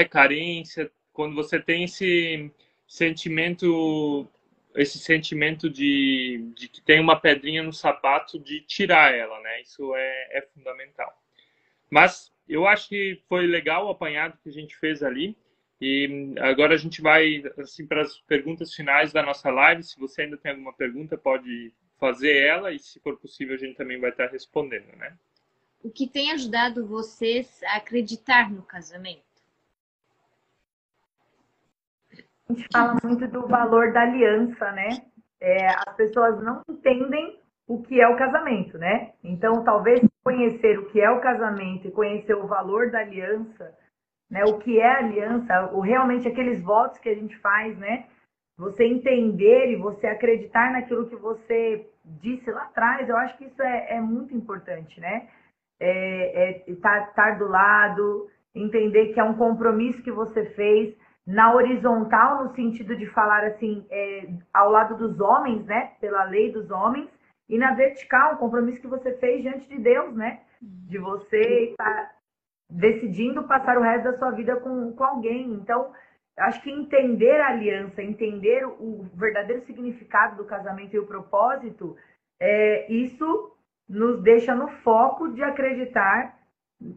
[0.01, 2.51] é carência, quando você tem esse
[2.85, 4.27] sentimento,
[4.75, 9.61] esse sentimento de, de que tem uma pedrinha no sapato, de tirar ela, né?
[9.61, 11.17] Isso é, é fundamental.
[11.89, 15.37] Mas eu acho que foi legal o apanhado que a gente fez ali.
[15.81, 19.83] E agora a gente vai assim para as perguntas finais da nossa live.
[19.83, 23.77] Se você ainda tem alguma pergunta, pode fazer ela e, se for possível, a gente
[23.77, 25.17] também vai estar respondendo, né?
[25.83, 29.23] O que tem ajudado vocês a acreditar no casamento?
[32.49, 34.89] A gente fala muito do valor da aliança, né?
[35.41, 39.15] É, as pessoas não entendem o que é o casamento, né?
[39.25, 43.77] Então, talvez conhecer o que é o casamento e conhecer o valor da aliança,
[44.31, 44.45] né?
[44.45, 48.07] O que é aliança, o realmente aqueles votos que a gente faz, né?
[48.57, 53.63] Você entender e você acreditar naquilo que você disse lá atrás, eu acho que isso
[53.63, 55.29] é, é muito importante, né?
[55.81, 60.95] É, é estar, estar do lado, entender que é um compromisso que você fez
[61.27, 65.93] na horizontal no sentido de falar assim é, ao lado dos homens, né?
[66.01, 67.09] Pela lei dos homens
[67.53, 70.41] e na vertical, um compromisso que você fez diante de Deus, né?
[70.63, 72.15] De você estar
[72.71, 75.53] decidindo passar o resto da sua vida com, com alguém.
[75.53, 75.93] Então,
[76.39, 81.95] acho que entender a aliança, entender o verdadeiro significado do casamento e o propósito,
[82.41, 83.55] é, isso
[83.87, 86.39] nos deixa no foco de acreditar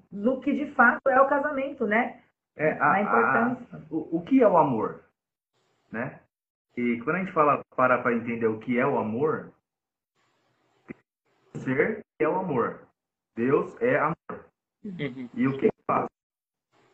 [0.09, 2.21] no que de fato é o casamento, né?
[2.55, 3.67] É, a, a importância.
[3.73, 5.03] A, o, o que é o amor?
[5.91, 6.17] Né?
[6.77, 9.51] E quando a gente fala para para entender o que é o amor,
[11.55, 12.87] ser é o amor.
[13.35, 14.45] Deus é amor.
[14.83, 15.29] Uhum.
[15.33, 16.07] E o que ele faz?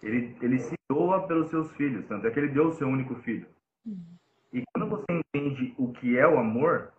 [0.01, 3.15] Ele, ele se doa pelos seus filhos, tanto é que ele deu o seu único
[3.15, 3.47] filho.
[3.85, 4.15] Uhum.
[4.53, 6.91] E quando você entende o que é o amor,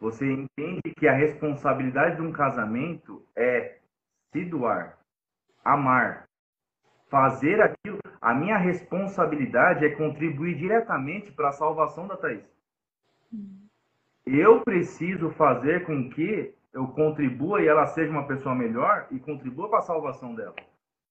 [0.00, 3.78] você entende que a responsabilidade de um casamento é
[4.32, 4.98] se doar,
[5.64, 6.28] amar,
[7.08, 7.98] fazer aquilo.
[8.20, 12.44] A minha responsabilidade é contribuir diretamente para a salvação da Thaís.
[13.32, 13.68] Uhum.
[14.26, 19.68] Eu preciso fazer com que eu contribua e ela seja uma pessoa melhor e contribua
[19.68, 20.54] para a salvação dela.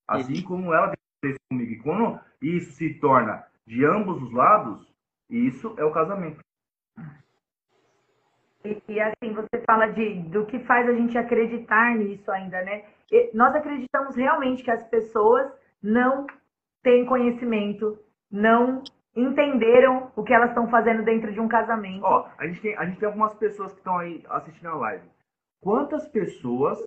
[0.06, 1.72] Assim como ela fez comigo.
[1.72, 4.94] E quando isso se torna de ambos os lados,
[5.28, 6.40] isso é o casamento.
[8.64, 12.84] E, e, assim, você fala de do que faz a gente acreditar nisso ainda, né?
[13.10, 15.52] E nós acreditamos realmente que as pessoas
[15.82, 16.26] não
[16.82, 17.98] têm conhecimento,
[18.30, 18.82] não
[19.14, 22.04] entenderam o que elas estão fazendo dentro de um casamento.
[22.04, 25.08] Ó, a gente tem, a gente tem algumas pessoas que estão aí assistindo a live.
[25.60, 26.82] Quantas pessoas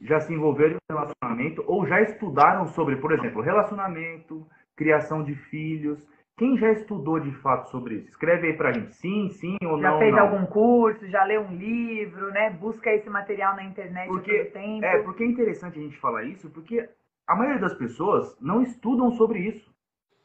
[0.00, 4.46] já se envolveram em relacionamento ou já estudaram sobre, por exemplo, relacionamento,
[4.76, 6.06] criação de filhos?
[6.36, 8.08] Quem já estudou de fato sobre isso?
[8.08, 9.94] Escreve aí pra gente, sim, sim ou já não.
[9.94, 10.22] Já fez não.
[10.22, 12.50] algum curso, já leu um livro, né?
[12.50, 14.84] Busca esse material na internet porque, tempo.
[14.84, 16.88] É, porque é interessante a gente falar isso, porque
[17.26, 19.72] a maioria das pessoas não estudam sobre isso.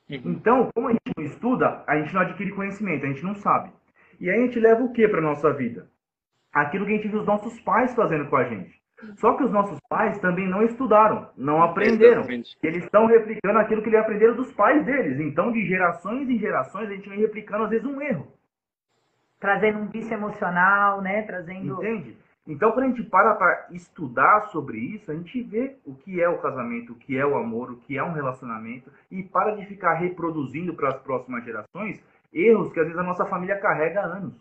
[0.09, 0.31] Uhum.
[0.31, 3.71] Então, como a gente não estuda, a gente não adquire conhecimento, a gente não sabe.
[4.19, 5.89] E aí a gente leva o que para nossa vida?
[6.61, 8.81] Aquilo que a gente viu os nossos pais fazendo com a gente.
[9.17, 12.21] Só que os nossos pais também não estudaram, não aprenderam.
[12.21, 12.57] Exatamente.
[12.63, 15.19] Eles estão replicando aquilo que eles aprenderam dos pais deles.
[15.19, 18.27] Então, de gerações em gerações, a gente vem replicando, às vezes, um erro.
[19.39, 21.21] Trazendo um vício emocional, né?
[21.21, 21.75] Trazendo.
[21.75, 22.17] Entende?
[22.47, 26.29] Então, quando a gente para para estudar sobre isso, a gente vê o que é
[26.29, 29.65] o casamento, o que é o amor, o que é um relacionamento, e para de
[29.65, 32.01] ficar reproduzindo para as próximas gerações
[32.33, 34.33] erros que às vezes a nossa família carrega há anos.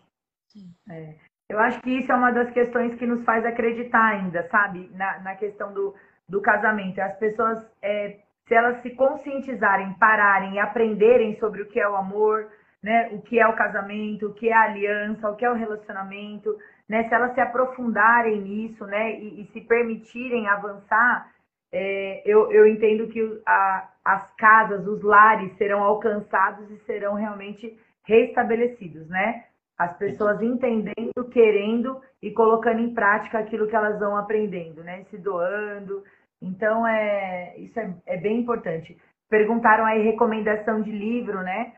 [0.47, 0.73] Sim.
[0.89, 1.15] É.
[1.49, 4.89] Eu acho que isso é uma das questões que nos faz acreditar ainda, sabe?
[4.93, 5.95] Na, na questão do,
[6.27, 6.99] do casamento.
[6.99, 11.95] As pessoas, é, se elas se conscientizarem, pararem e aprenderem sobre o que é o
[11.95, 12.49] amor,
[12.83, 13.09] né?
[13.13, 16.57] O que é o casamento, o que é a aliança, o que é o relacionamento,
[16.87, 17.07] né?
[17.07, 19.17] Se elas se aprofundarem nisso, né?
[19.17, 21.31] E, e se permitirem avançar,
[21.71, 27.77] é, eu, eu entendo que a, as casas, os lares serão alcançados e serão realmente
[28.03, 29.45] restabelecidos, né?
[29.77, 35.03] As pessoas entendendo, querendo e colocando em prática aquilo que elas vão aprendendo, né?
[35.11, 36.03] Se doando.
[36.41, 38.97] Então, é, isso é, é bem importante.
[39.29, 41.73] Perguntaram aí recomendação de livro, né?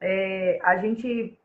[0.00, 1.36] É, a gente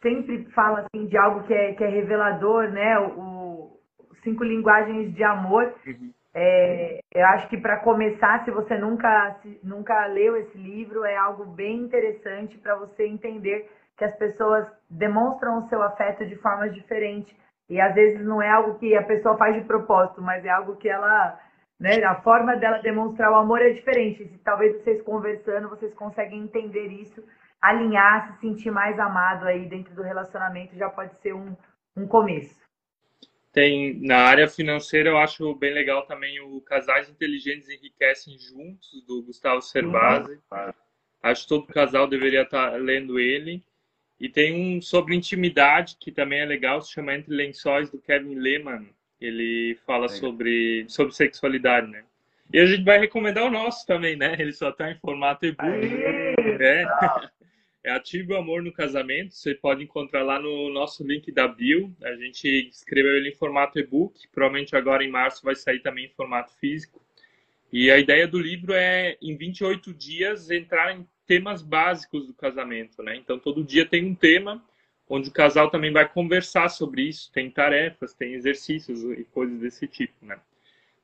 [0.00, 2.98] sempre fala assim de algo que é, que é revelador, né?
[2.98, 5.74] O, o Cinco Linguagens de Amor.
[5.86, 6.12] Uhum.
[6.38, 11.16] É, eu acho que para começar, se você nunca, se, nunca leu esse livro, é
[11.16, 16.74] algo bem interessante para você entender que as pessoas demonstram o seu afeto de formas
[16.74, 17.34] diferentes.
[17.68, 20.76] E às vezes não é algo que a pessoa faz de propósito, mas é algo
[20.76, 21.40] que ela,
[21.80, 24.22] né, a forma dela demonstrar o amor é diferente.
[24.22, 27.24] E talvez vocês conversando, vocês conseguem entender isso,
[27.60, 31.56] alinhar, se sentir mais amado aí dentro do relacionamento já pode ser um,
[31.96, 32.54] um começo.
[33.52, 39.22] Tem na área financeira, eu acho bem legal também o Casais Inteligentes Enriquecem Juntos, do
[39.22, 40.38] Gustavo Cerbasi.
[41.22, 43.64] Acho que todo casal deveria estar lendo ele.
[44.18, 48.36] E tem um sobre intimidade, que também é legal, se chama Entre Lençóis, do Kevin
[48.36, 48.88] Lehman.
[49.20, 52.04] Ele fala sobre, sobre sexualidade, né?
[52.52, 54.36] E a gente vai recomendar o nosso também, né?
[54.38, 55.86] Ele só está em formato e-book.
[56.60, 56.84] É.
[57.84, 59.34] é a Ative o Amor no Casamento.
[59.34, 61.94] Você pode encontrar lá no nosso link da bio.
[62.02, 64.28] A gente escreveu ele em formato e-book.
[64.32, 67.02] Provavelmente agora em março vai sair também em formato físico.
[67.72, 73.02] E a ideia do livro é, em 28 dias, entrar em temas básicos do casamento,
[73.02, 73.16] né?
[73.16, 74.64] Então, todo dia tem um tema
[75.08, 77.30] onde o casal também vai conversar sobre isso.
[77.32, 80.38] Tem tarefas, tem exercícios e coisas desse tipo, né?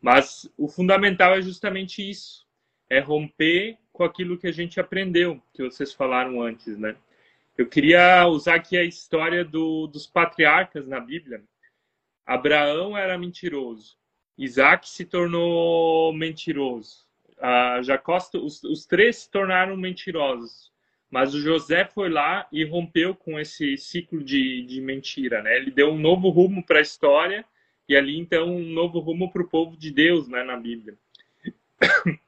[0.01, 2.47] Mas o fundamental é justamente isso.
[2.91, 6.97] É romper com aquilo que a gente aprendeu, que vocês falaram antes, né?
[7.57, 11.43] Eu queria usar aqui a história do, dos patriarcas na Bíblia.
[12.27, 13.97] Abraão era mentiroso.
[14.37, 17.07] Isaac se tornou mentiroso.
[17.83, 20.71] Jacó, os, os três se tornaram mentirosos.
[21.11, 25.57] Mas o José foi lá e rompeu com esse ciclo de, de mentira, né?
[25.57, 27.45] Ele deu um novo rumo para a história
[27.89, 30.97] e ali então um novo rumo para o povo de Deus, né, na Bíblia.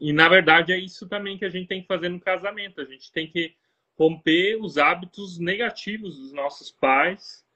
[0.00, 2.80] E na verdade é isso também que a gente tem que fazer no casamento.
[2.80, 3.54] A gente tem que
[3.96, 7.46] romper os hábitos negativos dos nossos pais,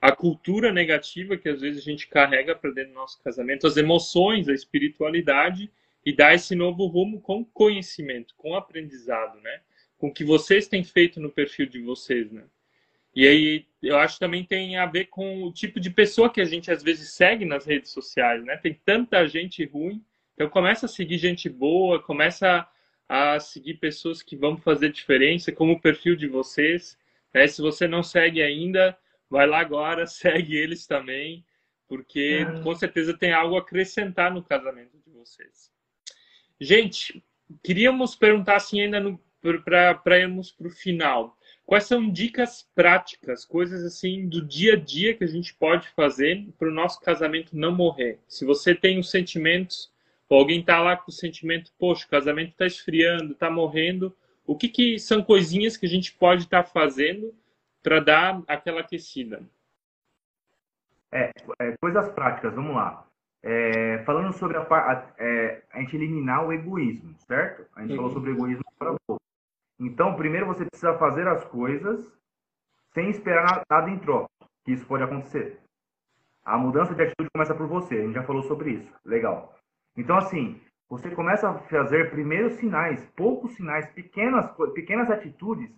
[0.00, 3.76] a cultura negativa que às vezes a gente carrega para dentro do nosso casamento, as
[3.76, 5.68] emoções, a espiritualidade
[6.06, 9.60] e dar esse novo rumo com conhecimento, com aprendizado, né?
[9.98, 12.44] Com o que vocês têm feito no perfil de vocês, né?
[13.14, 16.40] E aí eu acho que também tem a ver com o tipo de pessoa que
[16.40, 18.56] a gente às vezes segue nas redes sociais, né?
[18.56, 20.02] Tem tanta gente ruim
[20.36, 22.68] então começa a seguir gente boa, começa
[23.08, 26.98] a seguir pessoas que vão fazer diferença, como o perfil de vocês.
[27.32, 27.46] Né?
[27.46, 28.96] Se você não segue ainda,
[29.30, 31.44] vai lá agora, segue eles também,
[31.88, 32.62] porque uhum.
[32.62, 35.72] com certeza tem algo a acrescentar no casamento de vocês.
[36.60, 37.22] Gente,
[37.62, 39.18] queríamos perguntar assim ainda
[40.02, 41.36] para irmos para o final.
[41.64, 46.46] Quais são dicas práticas, coisas assim do dia a dia que a gente pode fazer
[46.58, 48.20] para o nosso casamento não morrer?
[48.28, 49.92] Se você tem os sentimentos
[50.28, 54.16] ou alguém está lá com o sentimento, poxa, o casamento está esfriando, está morrendo.
[54.46, 57.34] O que, que são coisinhas que a gente pode estar tá fazendo
[57.82, 59.42] para dar aquela aquecida?
[61.12, 61.30] É,
[61.60, 63.06] é, coisas práticas, vamos lá.
[63.42, 67.66] É, falando sobre a, a, é, a, gente eliminar o egoísmo, certo?
[67.76, 67.96] A gente uhum.
[67.96, 69.22] falou sobre egoísmo para pouco.
[69.78, 72.12] Então, primeiro você precisa fazer as coisas
[72.92, 74.28] sem esperar nada em troca,
[74.64, 75.60] que isso pode acontecer.
[76.44, 78.92] A mudança de atitude começa por você, a gente já falou sobre isso.
[79.04, 79.54] Legal.
[79.96, 85.70] Então, assim, você começa a fazer primeiros sinais, poucos sinais, pequenas, pequenas atitudes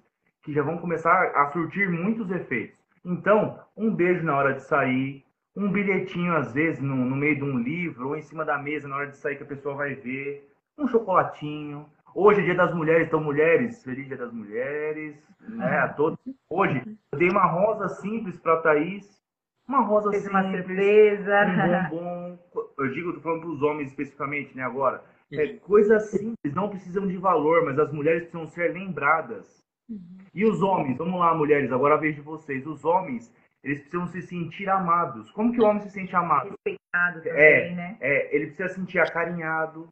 [0.43, 2.79] que já vão começar a surtir muitos efeitos.
[3.05, 5.25] Então, um beijo na hora de sair,
[5.59, 8.87] um bilhetinho às vezes no, no meio de um livro ou em cima da mesa
[8.87, 10.49] na hora de sair que a pessoa vai ver,
[10.79, 11.87] um chocolatinho.
[12.15, 16.19] Hoje é dia das mulheres, então mulheres, feliz dia das mulheres, né, a todos.
[16.49, 16.83] Hoje,
[17.13, 19.21] eu dei uma rosa simples para a Thaís,
[19.67, 21.47] uma rosa Fez simples, uma surpresa.
[21.47, 22.39] um bombom.
[22.79, 25.03] Eu digo, tô falando para os homens especificamente, né, agora.
[25.33, 29.63] É, coisas simples, não precisam de valor, mas as mulheres precisam ser lembradas.
[29.89, 30.19] Uhum.
[30.35, 32.67] E os homens, vamos lá, mulheres, agora de vocês.
[32.67, 33.33] Os homens,
[33.63, 35.31] eles precisam se sentir amados.
[35.33, 36.51] Como que o homem se sente amado?
[36.51, 37.97] Respeitado também, é, né?
[38.01, 39.89] É, ele precisa sentir acarinhado,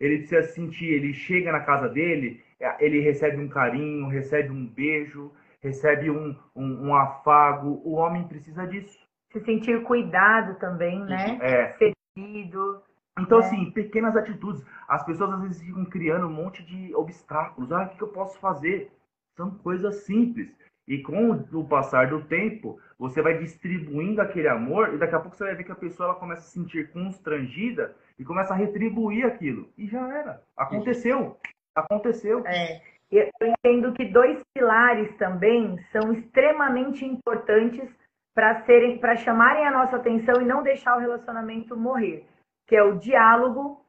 [0.00, 4.66] ele precisa sentir, ele chega na casa dele, é, ele recebe um carinho, recebe um
[4.66, 7.80] beijo, recebe um, um, um afago.
[7.84, 8.98] O homem precisa disso
[9.32, 11.38] se sentir cuidado também, né?
[11.40, 11.92] É.
[12.14, 12.82] Ferido.
[13.18, 13.46] Então, né?
[13.46, 14.64] assim, pequenas atitudes.
[14.88, 17.72] As pessoas às vezes ficam criando um monte de obstáculos.
[17.72, 18.92] Ah, o que eu posso fazer?
[19.36, 20.54] São coisas simples.
[20.86, 25.36] E com o passar do tempo, você vai distribuindo aquele amor e daqui a pouco
[25.36, 28.56] você vai ver que a pessoa ela começa a se sentir constrangida e começa a
[28.56, 29.68] retribuir aquilo.
[29.78, 30.42] E já era.
[30.56, 31.38] Aconteceu.
[31.74, 32.46] Aconteceu.
[32.46, 32.82] É.
[33.10, 37.88] Eu entendo que dois pilares também são extremamente importantes
[38.34, 42.26] para serem, para chamarem a nossa atenção e não deixar o relacionamento morrer,
[42.66, 43.80] que é o diálogo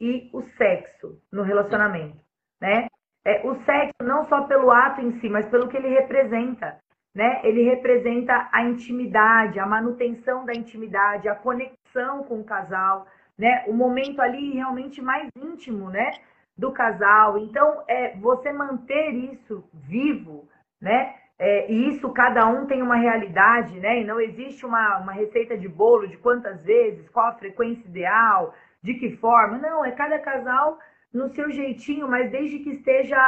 [0.00, 2.18] e o sexo no relacionamento,
[2.60, 2.88] né?
[3.24, 6.78] É, o sexo não só pelo ato em si, mas pelo que ele representa,
[7.14, 7.40] né?
[7.44, 13.06] Ele representa a intimidade, a manutenção da intimidade, a conexão com o casal,
[13.38, 13.64] né?
[13.68, 16.10] O momento ali realmente mais íntimo, né?
[16.56, 17.38] Do casal.
[17.38, 20.48] Então, é você manter isso vivo,
[20.80, 21.14] né?
[21.38, 24.00] É, e isso cada um tem uma realidade, né?
[24.00, 28.54] E não existe uma, uma receita de bolo de quantas vezes, qual a frequência ideal,
[28.82, 29.58] de que forma.
[29.58, 30.78] Não, é cada casal
[31.12, 33.18] no seu jeitinho, mas desde que esteja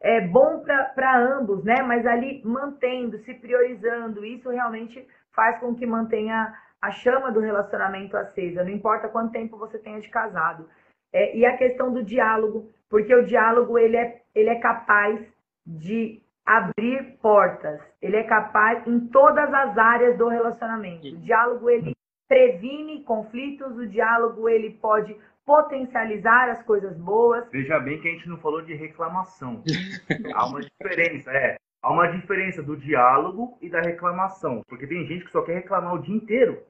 [0.00, 0.62] é, bom
[0.94, 1.82] para ambos, né?
[1.82, 8.16] Mas ali mantendo, se priorizando, isso realmente faz com que mantenha a chama do relacionamento
[8.16, 10.68] acesa, não importa quanto tempo você tenha de casado.
[11.12, 15.20] É, e a questão do diálogo, porque o diálogo ele é, ele é capaz
[15.66, 17.80] de abrir portas.
[18.00, 21.06] Ele é capaz em todas as áreas do relacionamento.
[21.06, 21.94] O diálogo ele
[22.28, 25.16] previne conflitos, o diálogo ele pode
[25.50, 27.50] potencializar as coisas boas.
[27.50, 29.64] Veja bem que a gente não falou de reclamação.
[30.32, 31.56] Há uma diferença, é.
[31.82, 34.62] há uma diferença do diálogo e da reclamação.
[34.68, 36.62] Porque tem gente que só quer reclamar o dia inteiro.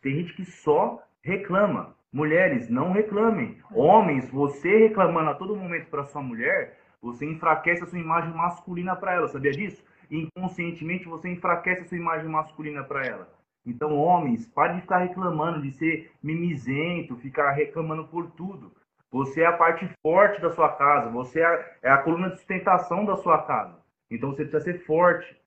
[0.00, 1.96] Tem gente que só reclama.
[2.12, 3.58] Mulheres, não reclamem.
[3.74, 8.94] Homens, você reclamando a todo momento para sua mulher, você enfraquece a sua imagem masculina
[8.94, 9.82] para ela, sabia disso?
[10.12, 13.28] inconscientemente você enfraquece a sua imagem masculina para ela.
[13.64, 18.72] Então, homens, pare de ficar reclamando, de ser mimizento, ficar reclamando por tudo.
[19.10, 22.36] Você é a parte forte da sua casa, você é a, é a coluna de
[22.36, 23.78] sustentação da sua casa.
[24.10, 25.40] Então você precisa ser forte.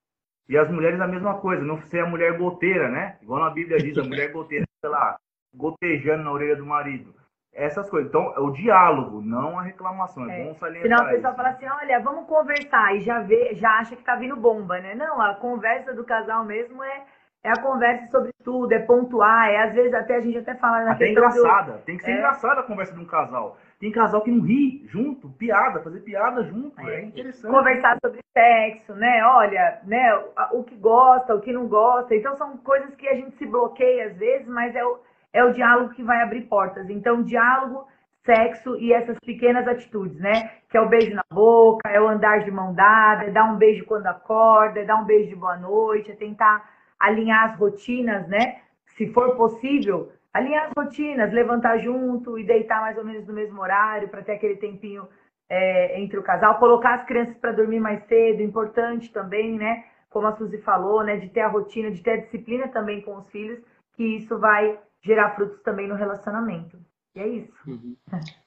[0.48, 3.18] E as mulheres a mesma coisa, não ser a mulher goteira, né?
[3.22, 5.18] Igual na Bíblia diz, a mulher goteira, sei lá,
[5.54, 7.14] gotejando na orelha do marido.
[7.52, 8.10] Essas coisas.
[8.10, 10.30] Então, é o diálogo, não a reclamação.
[10.30, 10.44] É, é.
[10.44, 11.38] bom salientar Senão a pessoa isso.
[11.38, 12.96] fala assim, olha, vamos conversar.
[12.96, 14.94] E já, vê, já acha que tá vindo bomba, né?
[14.94, 17.06] Não, a conversa do casal mesmo é,
[17.46, 20.84] é a conversa sobre tudo, é pontuar, é às vezes até a gente até fala
[20.84, 21.74] na Até engraçada.
[21.74, 21.84] Do...
[21.84, 22.16] Tem que ser é.
[22.16, 23.58] engraçada a conversa de um casal.
[23.80, 26.82] Tem casal que não ri junto, piada, fazer piada junto.
[26.82, 27.52] É, é interessante.
[27.52, 29.24] Conversar sobre sexo, né?
[29.26, 30.16] Olha, né?
[30.54, 32.16] O que gosta, o que não gosta.
[32.16, 35.00] Então são coisas que a gente se bloqueia às vezes, mas é o
[35.32, 36.90] é o diálogo que vai abrir portas.
[36.90, 37.86] Então, diálogo,
[38.26, 40.50] sexo e essas pequenas atitudes, né?
[40.70, 43.58] Que é o beijo na boca, é o andar de mão dada, é dar um
[43.58, 48.28] beijo quando acorda, é dar um beijo de boa noite, é tentar alinhar as rotinas,
[48.28, 48.62] né?
[48.98, 53.62] Se for possível, alinhar as rotinas, levantar junto e deitar mais ou menos no mesmo
[53.62, 55.08] horário para ter aquele tempinho
[55.50, 59.86] é, entre o casal, colocar as crianças para dormir mais cedo, importante também, né?
[60.10, 61.18] Como a Suzy falou, né?
[61.18, 63.60] De ter a rotina, de ter a disciplina também com os filhos,
[63.96, 66.78] que isso vai gerar frutos também no relacionamento.
[67.16, 67.54] E é isso.
[67.66, 67.96] Uhum.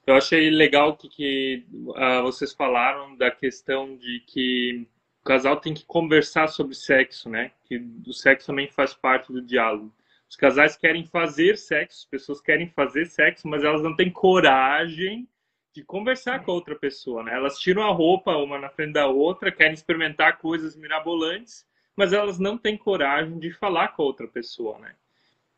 [0.06, 4.86] Eu achei legal que, que uh, vocês falaram da questão de que
[5.28, 7.52] casal tem que conversar sobre sexo, né?
[7.66, 7.76] Que
[8.06, 9.92] o sexo também faz parte do diálogo.
[10.26, 15.28] Os casais querem fazer sexo, as pessoas querem fazer sexo, mas elas não têm coragem
[15.74, 17.34] de conversar com a outra pessoa, né?
[17.34, 22.38] Elas tiram a roupa uma na frente da outra, querem experimentar coisas mirabolantes, mas elas
[22.38, 24.94] não têm coragem de falar com a outra pessoa, né?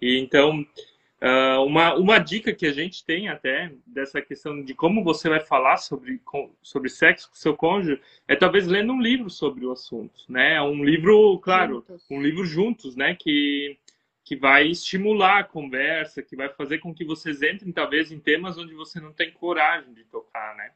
[0.01, 0.67] E então,
[1.23, 5.41] uh, uma, uma dica que a gente tem até dessa questão de como você vai
[5.41, 6.21] falar sobre,
[6.63, 10.61] sobre sexo com seu cônjuge é talvez lendo um livro sobre o assunto, né?
[10.63, 12.07] Um livro, claro, juntos.
[12.11, 13.15] um livro juntos, né?
[13.15, 13.79] Que,
[14.25, 18.57] que vai estimular a conversa, que vai fazer com que vocês entrem talvez em temas
[18.57, 20.73] onde você não tem coragem de tocar, né?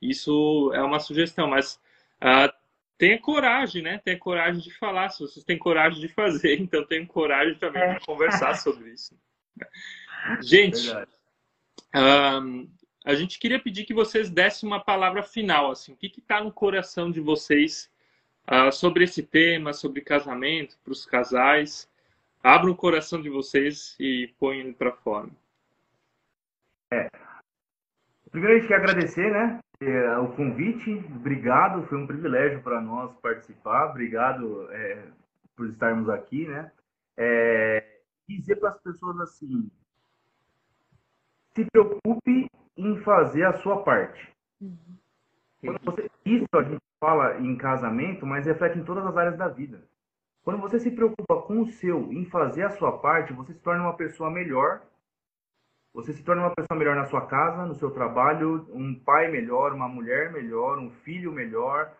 [0.00, 1.80] Isso é uma sugestão, mas
[2.20, 2.52] uh,
[2.98, 3.98] tenha coragem, né?
[4.04, 5.08] Tenha coragem de falar.
[5.08, 7.94] Se vocês têm coragem de fazer, então tenham coragem também é.
[7.94, 9.16] de conversar sobre isso.
[10.40, 10.90] Gente,
[11.94, 12.68] um,
[13.04, 16.52] a gente queria pedir que vocês dessem uma palavra final, assim, o que está no
[16.52, 17.90] coração de vocês
[18.50, 21.88] uh, sobre esse tema, sobre casamento, para os casais.
[22.42, 25.28] Abra o coração de vocês e ponham ele para fora.
[26.90, 27.08] É.
[28.30, 29.60] Primeiro a gente quer agradecer, né?
[29.80, 30.90] é, o convite.
[31.14, 33.90] Obrigado, foi um privilégio para nós participar.
[33.90, 35.04] Obrigado é,
[35.56, 36.70] por estarmos aqui, né?
[37.16, 37.93] É,
[38.28, 39.70] dizer para as pessoas assim:
[41.54, 44.32] se preocupe em fazer a sua parte.
[44.60, 44.78] Uhum.
[45.84, 49.82] Você, isso a gente fala em casamento, mas reflete em todas as áreas da vida.
[50.42, 53.82] Quando você se preocupa com o seu, em fazer a sua parte, você se torna
[53.82, 54.82] uma pessoa melhor
[55.94, 59.72] você se torna uma pessoa melhor na sua casa, no seu trabalho, um pai melhor,
[59.72, 61.92] uma mulher melhor, um filho melhor,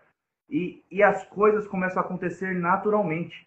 [0.50, 3.46] e, e as coisas começam a acontecer naturalmente.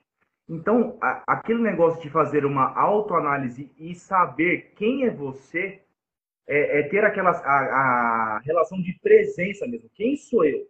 [0.49, 5.81] Então, a, aquele negócio de fazer uma autoanálise e saber quem é você,
[6.47, 9.89] é, é ter aquela a, a relação de presença mesmo.
[9.93, 10.65] Quem sou eu?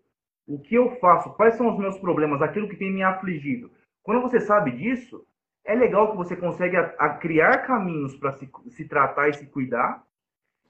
[0.48, 1.34] O que eu faço?
[1.36, 2.42] Quais são os meus problemas?
[2.42, 3.70] Aquilo que tem me afligido.
[4.02, 5.26] Quando você sabe disso,
[5.64, 9.46] é legal que você consegue a, a criar caminhos para se, se tratar e se
[9.48, 10.04] cuidar.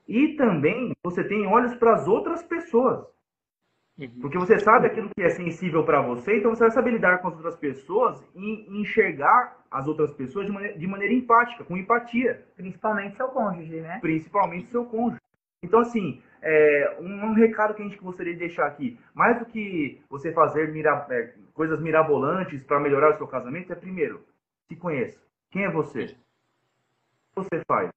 [0.07, 3.05] E também você tem olhos para as outras pessoas.
[3.99, 4.21] Uhum.
[4.21, 7.29] Porque você sabe aquilo que é sensível para você, então você vai saber lidar com
[7.29, 12.45] as outras pessoas e enxergar as outras pessoas de maneira, de maneira empática, com empatia.
[12.55, 13.99] Principalmente seu cônjuge, né?
[13.99, 15.19] Principalmente seu cônjuge.
[15.63, 19.45] Então, assim, é, um, um, recado que a gente gostaria de deixar aqui, mais do
[19.45, 24.23] que você fazer mira, é, coisas mirabolantes para melhorar o seu casamento, é primeiro,
[24.67, 25.19] se conheça.
[25.49, 26.15] Quem é você?
[27.35, 27.89] O que você faz?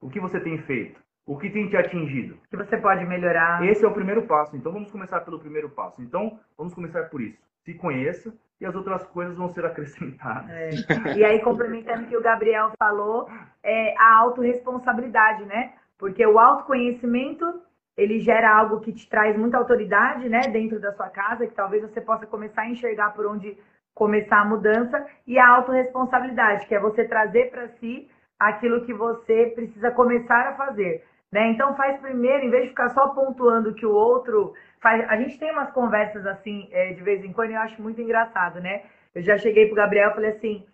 [0.00, 1.03] O que você tem feito?
[1.26, 2.34] O que tem te atingido?
[2.34, 3.64] O que você pode melhorar?
[3.64, 4.56] Esse é o primeiro passo.
[4.56, 6.02] Então vamos começar pelo primeiro passo.
[6.02, 7.38] Então vamos começar por isso.
[7.64, 10.50] Se conheça e as outras coisas vão ser acrescentadas.
[10.50, 11.16] É.
[11.16, 13.28] E aí, complementando o que o Gabriel falou,
[13.62, 15.72] é a autorresponsabilidade, né?
[15.98, 17.62] Porque o autoconhecimento,
[17.96, 20.42] ele gera algo que te traz muita autoridade, né?
[20.42, 23.56] Dentro da sua casa, que talvez você possa começar a enxergar por onde
[23.94, 29.52] começar a mudança e a autorresponsabilidade, que é você trazer para si aquilo que você
[29.54, 31.04] precisa começar a fazer.
[31.34, 31.48] Né?
[31.48, 35.36] Então faz primeiro, em vez de ficar só pontuando que o outro faz, a gente
[35.36, 38.82] tem umas conversas assim, é, de vez em quando, e eu acho muito engraçado, né?
[39.12, 40.64] Eu já cheguei pro Gabriel e falei assim,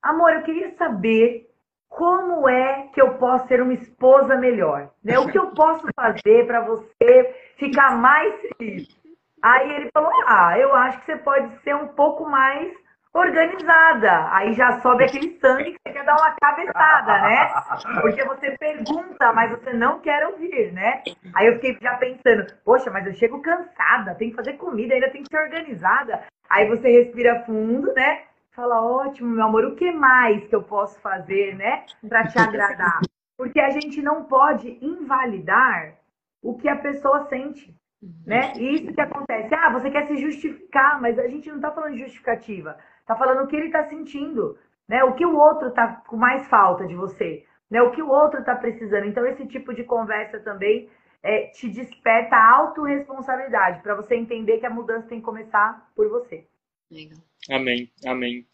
[0.00, 1.50] amor, eu queria saber
[1.88, 4.88] como é que eu posso ser uma esposa melhor?
[5.02, 5.18] Né?
[5.18, 8.86] O que eu posso fazer para você ficar mais feliz?
[9.42, 12.72] Aí ele falou: Ah, eu acho que você pode ser um pouco mais
[13.14, 14.28] organizada.
[14.34, 17.52] Aí já sobe aquele sangue que você quer dar uma cabeçada, né?
[18.02, 21.02] Porque você pergunta, mas você não quer ouvir, né?
[21.34, 25.10] Aí eu fiquei já pensando: Poxa, mas eu chego cansada, tem que fazer comida, ainda
[25.10, 26.24] tem que ser organizada.
[26.50, 28.22] Aí você respira fundo, né?
[28.50, 33.00] Fala, ótimo, meu amor, o que mais que eu posso fazer, né, para te agradar?
[33.36, 35.94] Porque a gente não pode invalidar
[36.40, 37.74] o que a pessoa sente,
[38.24, 38.52] né?
[38.56, 39.52] E isso que acontece.
[39.52, 42.78] Ah, você quer se justificar, mas a gente não está falando de justificativa.
[43.04, 45.04] Está falando o que ele está sentindo, né?
[45.04, 47.82] O que o outro está com mais falta de você, né?
[47.82, 49.04] O que o outro está precisando.
[49.04, 50.88] Então, esse tipo de conversa também
[51.22, 56.08] é, te desperta a autorresponsabilidade para você entender que a mudança tem que começar por
[56.08, 56.46] você.
[56.90, 57.18] Legal.
[57.50, 58.46] Amém, amém.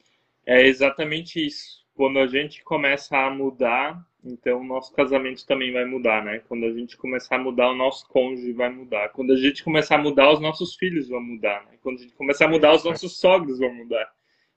[0.44, 1.86] É exatamente isso.
[1.94, 6.40] Quando a gente começa a mudar, então o nosso casamento também vai mudar, né?
[6.48, 9.10] Quando a gente começar a mudar, o nosso cônjuge vai mudar.
[9.10, 11.78] Quando a gente começar a mudar, os nossos filhos vão mudar, né?
[11.80, 14.10] Quando a gente começar a mudar, os nossos sogros vão mudar.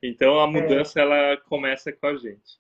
[0.06, 2.60] Então a mudança ela começa com a gente.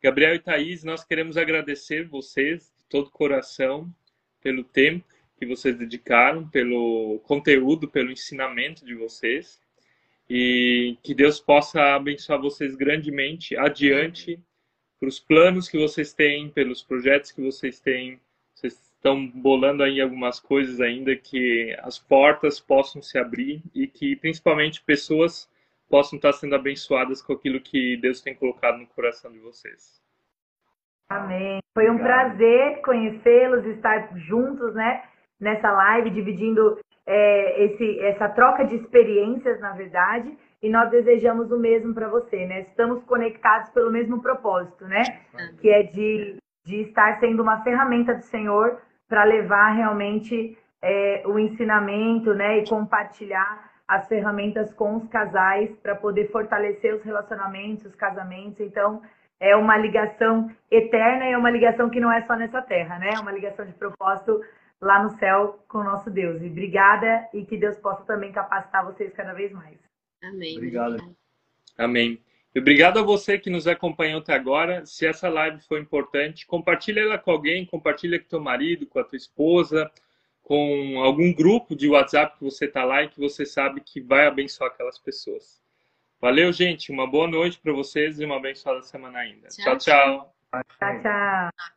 [0.00, 3.92] Gabriel e Thaís, nós queremos agradecer vocês de todo o coração
[4.40, 5.04] pelo tempo
[5.36, 9.60] que vocês dedicaram, pelo conteúdo, pelo ensinamento de vocês
[10.30, 14.38] e que Deus possa abençoar vocês grandemente adiante
[15.00, 18.20] para os planos que vocês têm, pelos projetos que vocês têm.
[18.54, 24.14] Vocês estão bolando aí algumas coisas ainda que as portas possam se abrir e que
[24.14, 25.50] principalmente pessoas
[25.92, 30.00] possam estar sendo abençoadas com aquilo que Deus tem colocado no coração de vocês.
[31.06, 31.58] Amém.
[31.74, 35.02] Foi um prazer conhecê-los, estar juntos, né,
[35.38, 41.58] nessa live, dividindo é, esse, essa troca de experiências, na verdade, e nós desejamos o
[41.58, 42.60] mesmo para você, né?
[42.62, 45.02] Estamos conectados pelo mesmo propósito, né?
[45.60, 51.38] Que é de, de estar sendo uma ferramenta do Senhor para levar realmente é, o
[51.38, 52.58] ensinamento, né?
[52.58, 58.58] E compartilhar as ferramentas com os casais para poder fortalecer os relacionamentos, os casamentos.
[58.60, 59.02] Então,
[59.38, 63.10] é uma ligação eterna e é uma ligação que não é só nessa terra, né?
[63.14, 64.42] É uma ligação de propósito
[64.80, 66.40] lá no céu com o nosso Deus.
[66.40, 69.76] E obrigada e que Deus possa também capacitar vocês cada vez mais.
[70.24, 70.56] Amém.
[70.56, 70.96] Obrigado.
[71.76, 72.18] Amém.
[72.54, 74.86] E obrigado a você que nos acompanhou até agora.
[74.86, 79.04] Se essa live foi importante, compartilha ela com alguém, compartilha com teu marido, com a
[79.04, 79.90] tua esposa,
[80.42, 84.26] com algum grupo de WhatsApp que você está lá e que você sabe que vai
[84.26, 85.62] abençoar aquelas pessoas.
[86.20, 86.92] Valeu, gente.
[86.92, 89.48] Uma boa noite para vocês e uma abençoada semana ainda.
[89.48, 90.34] Tchau, tchau.
[90.78, 91.72] Tchau, tchau.